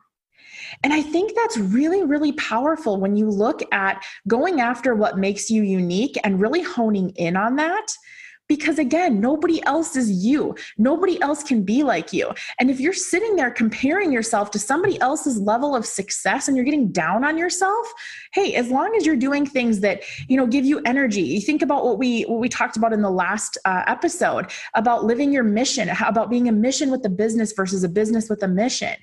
And 0.83 0.92
I 0.92 1.02
think 1.02 1.33
that's 1.35 1.57
really, 1.57 2.02
really 2.02 2.33
powerful 2.33 2.98
when 3.00 3.16
you 3.16 3.29
look 3.29 3.62
at 3.72 4.05
going 4.29 4.61
after 4.61 4.94
what 4.94 5.18
makes 5.18 5.50
you 5.50 5.62
unique 5.62 6.16
and 6.24 6.40
really 6.40 6.62
honing 6.62 7.11
in 7.16 7.37
on 7.37 7.57
that 7.57 7.87
because 8.48 8.79
again, 8.79 9.20
nobody 9.20 9.64
else 9.64 9.96
is 9.96 10.11
you. 10.11 10.55
Nobody 10.79 11.20
else 11.20 11.42
can 11.42 11.62
be 11.62 11.83
like 11.83 12.12
you. 12.12 12.33
And 12.61 12.70
if 12.70 12.81
you're 12.81 12.92
sitting 12.92 13.37
there 13.37 13.50
comparing 13.50 14.12
yourself 14.12 14.50
to 14.52 14.59
somebody 14.59 15.00
else's 15.00 15.38
level 15.40 15.74
of 15.74 15.85
success 15.85 16.46
and 16.46 16.57
you're 16.57 16.64
getting 16.64 16.92
down 16.92 17.24
on 17.24 17.37
yourself, 17.37 17.92
hey, 18.33 18.55
as 18.55 18.70
long 18.70 18.94
as 18.96 19.05
you're 19.05 19.16
doing 19.16 19.46
things 19.46 19.81
that, 19.81 20.02
you 20.29 20.37
know, 20.37 20.46
give 20.46 20.64
you 20.64 20.81
energy. 20.85 21.22
You 21.22 21.40
think 21.40 21.62
about 21.62 21.85
what 21.85 21.98
we 21.98 22.22
what 22.22 22.40
we 22.40 22.48
talked 22.48 22.76
about 22.76 22.92
in 22.92 23.02
the 23.02 23.11
last 23.11 23.59
uh, 23.64 23.83
episode 23.87 24.50
about 24.74 25.05
living 25.05 25.33
your 25.33 25.44
mission, 25.44 25.88
about 25.88 26.31
being 26.31 26.48
a 26.48 26.52
mission 26.52 26.90
with 26.90 27.05
a 27.05 27.11
business 27.11 27.52
versus 27.52 27.83
a 27.83 27.88
business 27.88 28.29
with 28.29 28.42
a 28.42 28.48
mission. 28.48 28.94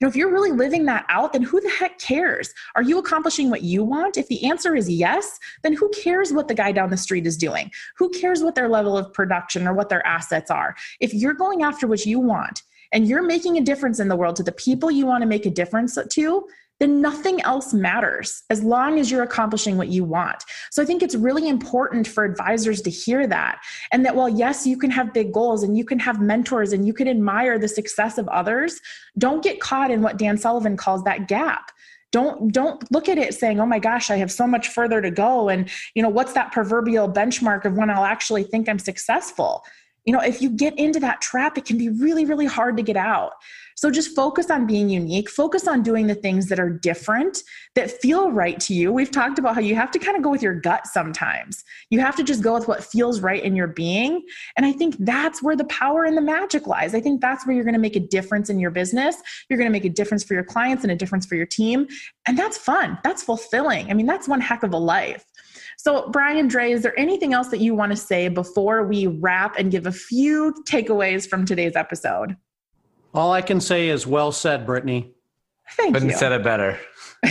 Know, 0.00 0.08
if 0.08 0.16
you're 0.16 0.32
really 0.32 0.50
living 0.50 0.86
that 0.86 1.04
out, 1.10 1.34
then 1.34 1.42
who 1.42 1.60
the 1.60 1.68
heck 1.68 1.98
cares? 1.98 2.54
Are 2.74 2.82
you 2.82 2.98
accomplishing 2.98 3.50
what 3.50 3.62
you 3.62 3.84
want? 3.84 4.16
If 4.16 4.28
the 4.28 4.48
answer 4.48 4.74
is 4.74 4.88
yes, 4.88 5.38
then 5.62 5.74
who 5.74 5.90
cares 5.90 6.32
what 6.32 6.48
the 6.48 6.54
guy 6.54 6.72
down 6.72 6.88
the 6.88 6.96
street 6.96 7.26
is 7.26 7.36
doing? 7.36 7.70
Who 7.98 8.08
cares 8.08 8.42
what 8.42 8.54
their 8.54 8.68
level 8.68 8.96
of 8.96 9.12
production 9.12 9.68
or 9.68 9.74
what 9.74 9.90
their 9.90 10.06
assets 10.06 10.50
are. 10.50 10.74
If 11.00 11.12
you're 11.12 11.34
going 11.34 11.62
after 11.62 11.86
what 11.86 12.06
you 12.06 12.18
want 12.18 12.62
and 12.92 13.06
you're 13.06 13.22
making 13.22 13.58
a 13.58 13.60
difference 13.60 14.00
in 14.00 14.08
the 14.08 14.16
world 14.16 14.36
to 14.36 14.42
the 14.42 14.52
people 14.52 14.90
you 14.90 15.04
want 15.04 15.22
to 15.22 15.28
make 15.28 15.44
a 15.44 15.50
difference 15.50 15.98
to, 16.10 16.44
then 16.80 17.00
nothing 17.00 17.40
else 17.42 17.72
matters 17.72 18.42
as 18.50 18.62
long 18.62 18.98
as 18.98 19.10
you're 19.10 19.22
accomplishing 19.22 19.76
what 19.76 19.88
you 19.88 20.02
want. 20.02 20.42
So 20.70 20.82
I 20.82 20.86
think 20.86 21.02
it's 21.02 21.14
really 21.14 21.48
important 21.48 22.08
for 22.08 22.24
advisors 22.24 22.80
to 22.82 22.90
hear 22.90 23.26
that. 23.26 23.60
And 23.92 24.04
that 24.04 24.16
while, 24.16 24.30
yes, 24.30 24.66
you 24.66 24.78
can 24.78 24.90
have 24.90 25.12
big 25.12 25.32
goals 25.32 25.62
and 25.62 25.76
you 25.76 25.84
can 25.84 25.98
have 25.98 26.20
mentors 26.20 26.72
and 26.72 26.86
you 26.86 26.94
can 26.94 27.06
admire 27.06 27.58
the 27.58 27.68
success 27.68 28.16
of 28.16 28.26
others, 28.28 28.80
don't 29.18 29.44
get 29.44 29.60
caught 29.60 29.90
in 29.90 30.00
what 30.00 30.16
Dan 30.16 30.38
Sullivan 30.38 30.76
calls 30.76 31.04
that 31.04 31.28
gap 31.28 31.70
don't 32.12 32.52
don't 32.52 32.90
look 32.90 33.08
at 33.08 33.18
it 33.18 33.34
saying 33.34 33.60
oh 33.60 33.66
my 33.66 33.78
gosh 33.78 34.10
i 34.10 34.16
have 34.16 34.32
so 34.32 34.44
much 34.44 34.66
further 34.68 35.00
to 35.00 35.12
go 35.12 35.48
and 35.48 35.70
you 35.94 36.02
know 36.02 36.08
what's 36.08 36.32
that 36.32 36.50
proverbial 36.50 37.08
benchmark 37.08 37.64
of 37.64 37.76
when 37.76 37.88
i'll 37.88 38.04
actually 38.04 38.42
think 38.42 38.68
i'm 38.68 38.80
successful 38.80 39.62
you 40.04 40.12
know 40.12 40.20
if 40.20 40.42
you 40.42 40.50
get 40.50 40.76
into 40.78 40.98
that 40.98 41.20
trap 41.20 41.56
it 41.56 41.64
can 41.64 41.78
be 41.78 41.88
really 41.88 42.24
really 42.24 42.46
hard 42.46 42.76
to 42.76 42.82
get 42.82 42.96
out 42.96 43.32
so 43.80 43.90
just 43.90 44.14
focus 44.14 44.50
on 44.50 44.66
being 44.66 44.90
unique, 44.90 45.30
focus 45.30 45.66
on 45.66 45.82
doing 45.82 46.06
the 46.06 46.14
things 46.14 46.50
that 46.50 46.60
are 46.60 46.68
different, 46.68 47.42
that 47.74 47.90
feel 47.90 48.30
right 48.30 48.60
to 48.60 48.74
you. 48.74 48.92
We've 48.92 49.10
talked 49.10 49.38
about 49.38 49.54
how 49.54 49.62
you 49.62 49.74
have 49.74 49.90
to 49.92 49.98
kind 49.98 50.18
of 50.18 50.22
go 50.22 50.28
with 50.28 50.42
your 50.42 50.52
gut 50.52 50.86
sometimes. 50.86 51.64
You 51.88 51.98
have 52.00 52.14
to 52.16 52.22
just 52.22 52.42
go 52.42 52.52
with 52.52 52.68
what 52.68 52.84
feels 52.84 53.20
right 53.20 53.42
in 53.42 53.56
your 53.56 53.68
being. 53.68 54.22
And 54.58 54.66
I 54.66 54.72
think 54.72 54.96
that's 54.98 55.42
where 55.42 55.56
the 55.56 55.64
power 55.64 56.04
and 56.04 56.14
the 56.14 56.20
magic 56.20 56.66
lies. 56.66 56.94
I 56.94 57.00
think 57.00 57.22
that's 57.22 57.46
where 57.46 57.56
you're 57.56 57.64
going 57.64 57.72
to 57.72 57.80
make 57.80 57.96
a 57.96 58.00
difference 58.00 58.50
in 58.50 58.58
your 58.58 58.70
business. 58.70 59.16
You're 59.48 59.56
going 59.56 59.70
to 59.70 59.72
make 59.72 59.86
a 59.86 59.88
difference 59.88 60.24
for 60.24 60.34
your 60.34 60.44
clients 60.44 60.84
and 60.84 60.92
a 60.92 60.94
difference 60.94 61.24
for 61.24 61.36
your 61.36 61.46
team. 61.46 61.86
And 62.26 62.38
that's 62.38 62.58
fun. 62.58 62.98
That's 63.02 63.22
fulfilling. 63.22 63.90
I 63.90 63.94
mean, 63.94 64.04
that's 64.04 64.28
one 64.28 64.42
heck 64.42 64.62
of 64.62 64.74
a 64.74 64.78
life. 64.78 65.24
So, 65.78 66.10
Brian 66.10 66.48
Dre, 66.48 66.70
is 66.70 66.82
there 66.82 67.00
anything 67.00 67.32
else 67.32 67.48
that 67.48 67.60
you 67.60 67.74
want 67.74 67.92
to 67.92 67.96
say 67.96 68.28
before 68.28 68.84
we 68.84 69.06
wrap 69.06 69.56
and 69.58 69.70
give 69.70 69.86
a 69.86 69.92
few 69.92 70.52
takeaways 70.68 71.26
from 71.26 71.46
today's 71.46 71.76
episode? 71.76 72.36
All 73.12 73.32
I 73.32 73.42
can 73.42 73.60
say 73.60 73.88
is 73.88 74.06
well 74.06 74.32
said, 74.32 74.66
Brittany. 74.66 75.12
Thank 75.72 75.94
Couldn't 75.94 76.10
you. 76.10 76.16
said 76.16 76.32
it 76.32 76.42
better. 76.42 76.78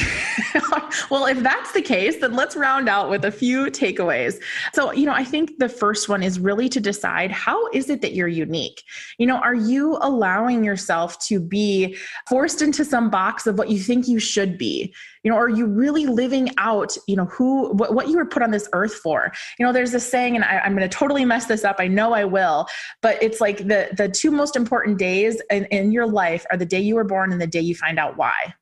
well, 1.10 1.26
if 1.26 1.39
that's 1.39 1.72
the 1.72 1.82
case, 1.82 2.17
then 2.17 2.36
let's 2.36 2.56
round 2.56 2.88
out 2.89 3.10
with 3.10 3.26
a 3.26 3.32
few 3.32 3.65
takeaways. 3.65 4.41
So, 4.74 4.91
you 4.91 5.06
know, 5.06 5.13
I 5.13 5.24
think 5.24 5.58
the 5.58 5.69
first 5.69 6.10
one 6.10 6.24
is 6.24 6.39
really 6.39 6.69
to 6.69 6.80
decide 6.80 7.32
how 7.32 7.69
is 7.69 7.89
it 7.89 8.02
that 8.02 8.13
you're 8.13 8.28
unique? 8.28 8.84
You 9.17 9.28
know, 9.28 9.38
are 9.38 9.56
you 9.56 9.98
allowing 10.02 10.63
yourself 10.63 11.19
to 11.28 11.39
be 11.39 11.98
forced 12.28 12.62
into 12.62 12.86
some 12.86 13.10
box 13.10 13.48
of 13.48 13.58
what 13.58 13.69
you 13.69 13.80
think 13.80 14.08
you 14.08 14.19
should 14.19 14.58
be? 14.58 14.93
You 15.24 15.32
know, 15.32 15.38
are 15.38 15.50
you 15.50 15.65
really 15.65 16.06
living 16.06 16.50
out, 16.58 16.95
you 17.08 17.15
know, 17.15 17.26
who, 17.26 17.72
what, 17.74 17.93
what 17.93 18.08
you 18.08 18.15
were 18.17 18.26
put 18.26 18.41
on 18.41 18.52
this 18.52 18.69
earth 18.72 18.93
for? 18.93 19.32
You 19.58 19.65
know, 19.65 19.74
there's 19.74 19.91
this 19.91 20.10
saying, 20.10 20.36
and 20.36 20.45
I, 20.45 20.60
I'm 20.60 20.76
going 20.76 20.88
to 20.88 20.98
totally 20.98 21.26
mess 21.26 21.45
this 21.45 21.65
up. 21.65 21.76
I 21.80 21.88
know 21.88 22.13
I 22.13 22.24
will, 22.24 22.67
but 23.02 23.22
it's 23.22 23.41
like 23.41 23.58
the, 23.58 23.89
the 23.98 24.08
two 24.08 24.32
most 24.32 24.56
important 24.56 24.98
days 24.98 25.41
in, 25.50 25.65
in 25.65 25.91
your 25.91 26.08
life 26.08 26.45
are 26.52 26.58
the 26.58 26.65
day 26.65 26.80
you 26.80 26.95
were 26.95 27.04
born 27.04 27.32
and 27.32 27.41
the 27.41 27.48
day 27.48 27.62
you 27.62 27.76
find 27.76 28.00
out 28.00 28.15
why. 28.15 28.54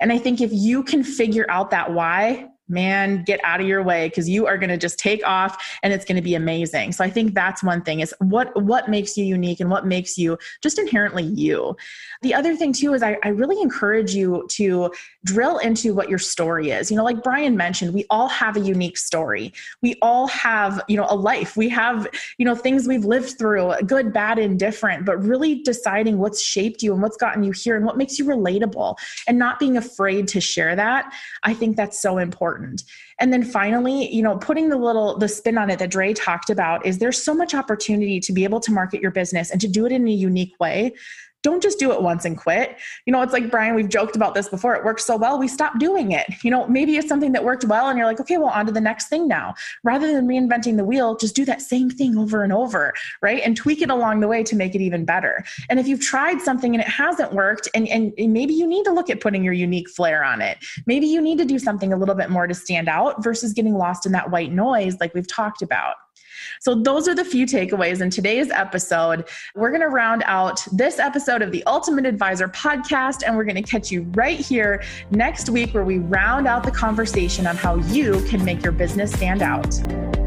And 0.00 0.12
I 0.12 0.18
think 0.18 0.40
if 0.40 0.50
you 0.52 0.82
can 0.82 1.02
figure 1.02 1.46
out 1.48 1.70
that 1.70 1.92
why, 1.92 2.51
man, 2.72 3.22
get 3.24 3.38
out 3.44 3.60
of 3.60 3.66
your 3.66 3.82
way 3.82 4.08
because 4.08 4.28
you 4.28 4.46
are 4.46 4.58
going 4.58 4.70
to 4.70 4.76
just 4.76 4.98
take 4.98 5.24
off 5.26 5.78
and 5.82 5.92
it's 5.92 6.04
going 6.04 6.16
to 6.16 6.22
be 6.22 6.34
amazing. 6.34 6.92
So 6.92 7.04
I 7.04 7.10
think 7.10 7.34
that's 7.34 7.62
one 7.62 7.82
thing 7.82 8.00
is 8.00 8.14
what 8.18 8.60
what 8.60 8.88
makes 8.88 9.16
you 9.16 9.24
unique 9.24 9.60
and 9.60 9.70
what 9.70 9.86
makes 9.86 10.16
you 10.18 10.38
just 10.62 10.78
inherently 10.78 11.24
you. 11.24 11.76
The 12.22 12.34
other 12.34 12.56
thing 12.56 12.72
too 12.72 12.94
is 12.94 13.02
I, 13.02 13.18
I 13.22 13.28
really 13.28 13.60
encourage 13.60 14.14
you 14.14 14.46
to 14.50 14.92
drill 15.24 15.58
into 15.58 15.94
what 15.94 16.08
your 16.08 16.18
story 16.18 16.70
is. 16.70 16.90
You 16.90 16.96
know, 16.96 17.04
like 17.04 17.22
Brian 17.22 17.56
mentioned, 17.56 17.92
we 17.92 18.06
all 18.10 18.28
have 18.28 18.56
a 18.56 18.60
unique 18.60 18.96
story. 18.96 19.52
We 19.82 19.96
all 20.02 20.26
have, 20.28 20.82
you 20.88 20.96
know, 20.96 21.06
a 21.08 21.16
life. 21.16 21.56
We 21.56 21.68
have, 21.68 22.06
you 22.38 22.44
know, 22.44 22.54
things 22.54 22.88
we've 22.88 23.04
lived 23.04 23.38
through, 23.38 23.74
good, 23.86 24.12
bad, 24.12 24.38
and 24.38 24.58
different, 24.58 25.04
but 25.04 25.22
really 25.22 25.62
deciding 25.62 26.18
what's 26.18 26.42
shaped 26.42 26.82
you 26.82 26.92
and 26.92 27.02
what's 27.02 27.16
gotten 27.16 27.42
you 27.42 27.52
here 27.52 27.76
and 27.76 27.84
what 27.84 27.96
makes 27.96 28.18
you 28.18 28.24
relatable 28.24 28.96
and 29.26 29.38
not 29.38 29.58
being 29.58 29.76
afraid 29.76 30.28
to 30.28 30.40
share 30.40 30.74
that. 30.76 31.12
I 31.42 31.54
think 31.54 31.76
that's 31.76 32.00
so 32.00 32.18
important. 32.18 32.61
And 33.20 33.32
then 33.32 33.42
finally, 33.42 34.12
you 34.12 34.22
know, 34.22 34.36
putting 34.36 34.68
the 34.68 34.76
little 34.76 35.18
the 35.18 35.28
spin 35.28 35.58
on 35.58 35.70
it 35.70 35.78
that 35.78 35.90
Dre 35.90 36.12
talked 36.12 36.50
about 36.50 36.84
is 36.86 36.98
there's 36.98 37.22
so 37.22 37.34
much 37.34 37.54
opportunity 37.54 38.20
to 38.20 38.32
be 38.32 38.44
able 38.44 38.60
to 38.60 38.72
market 38.72 39.00
your 39.00 39.10
business 39.10 39.50
and 39.50 39.60
to 39.60 39.68
do 39.68 39.86
it 39.86 39.92
in 39.92 40.06
a 40.06 40.10
unique 40.10 40.54
way 40.60 40.92
don't 41.42 41.62
just 41.62 41.78
do 41.78 41.92
it 41.92 42.02
once 42.02 42.24
and 42.24 42.36
quit. 42.36 42.76
You 43.06 43.12
know, 43.12 43.22
it's 43.22 43.32
like 43.32 43.50
Brian, 43.50 43.74
we've 43.74 43.88
joked 43.88 44.16
about 44.16 44.34
this 44.34 44.48
before. 44.48 44.74
It 44.74 44.84
works 44.84 45.04
so 45.04 45.16
well, 45.16 45.38
we 45.38 45.48
stop 45.48 45.78
doing 45.78 46.12
it. 46.12 46.26
You 46.42 46.50
know, 46.50 46.66
maybe 46.68 46.96
it's 46.96 47.08
something 47.08 47.32
that 47.32 47.44
worked 47.44 47.64
well 47.64 47.88
and 47.88 47.98
you're 47.98 48.06
like, 48.06 48.20
okay, 48.20 48.38
well, 48.38 48.48
on 48.48 48.66
to 48.66 48.72
the 48.72 48.80
next 48.80 49.08
thing 49.08 49.28
now. 49.28 49.54
Rather 49.82 50.12
than 50.12 50.26
reinventing 50.26 50.76
the 50.76 50.84
wheel, 50.84 51.16
just 51.16 51.34
do 51.34 51.44
that 51.44 51.60
same 51.60 51.90
thing 51.90 52.16
over 52.16 52.44
and 52.44 52.52
over, 52.52 52.92
right? 53.20 53.42
And 53.44 53.56
tweak 53.56 53.82
it 53.82 53.90
along 53.90 54.20
the 54.20 54.28
way 54.28 54.42
to 54.44 54.56
make 54.56 54.74
it 54.74 54.80
even 54.80 55.04
better. 55.04 55.44
And 55.68 55.80
if 55.80 55.88
you've 55.88 56.00
tried 56.00 56.40
something 56.40 56.74
and 56.74 56.82
it 56.82 56.88
hasn't 56.88 57.32
worked, 57.32 57.68
and, 57.74 57.88
and 57.88 58.12
maybe 58.16 58.54
you 58.54 58.66
need 58.66 58.84
to 58.84 58.92
look 58.92 59.10
at 59.10 59.20
putting 59.20 59.42
your 59.42 59.54
unique 59.54 59.88
flair 59.90 60.24
on 60.24 60.40
it. 60.40 60.58
Maybe 60.86 61.06
you 61.06 61.20
need 61.20 61.38
to 61.38 61.44
do 61.44 61.58
something 61.58 61.92
a 61.92 61.96
little 61.96 62.14
bit 62.14 62.30
more 62.30 62.46
to 62.46 62.54
stand 62.54 62.88
out 62.88 63.22
versus 63.22 63.52
getting 63.52 63.74
lost 63.74 64.06
in 64.06 64.12
that 64.12 64.30
white 64.30 64.52
noise 64.52 64.96
like 65.00 65.14
we've 65.14 65.26
talked 65.26 65.62
about. 65.62 65.96
So, 66.60 66.74
those 66.74 67.08
are 67.08 67.14
the 67.14 67.24
few 67.24 67.46
takeaways 67.46 68.00
in 68.00 68.10
today's 68.10 68.50
episode. 68.50 69.28
We're 69.54 69.70
going 69.70 69.82
to 69.82 69.88
round 69.88 70.22
out 70.26 70.64
this 70.72 70.98
episode 70.98 71.42
of 71.42 71.52
the 71.52 71.64
Ultimate 71.64 72.06
Advisor 72.06 72.48
podcast, 72.48 73.22
and 73.26 73.36
we're 73.36 73.44
going 73.44 73.62
to 73.62 73.62
catch 73.62 73.90
you 73.90 74.02
right 74.14 74.38
here 74.38 74.82
next 75.10 75.48
week 75.48 75.74
where 75.74 75.84
we 75.84 75.98
round 75.98 76.46
out 76.46 76.64
the 76.64 76.70
conversation 76.70 77.46
on 77.46 77.56
how 77.56 77.76
you 77.76 78.24
can 78.24 78.44
make 78.44 78.62
your 78.62 78.72
business 78.72 79.12
stand 79.12 79.42
out. 79.42 80.21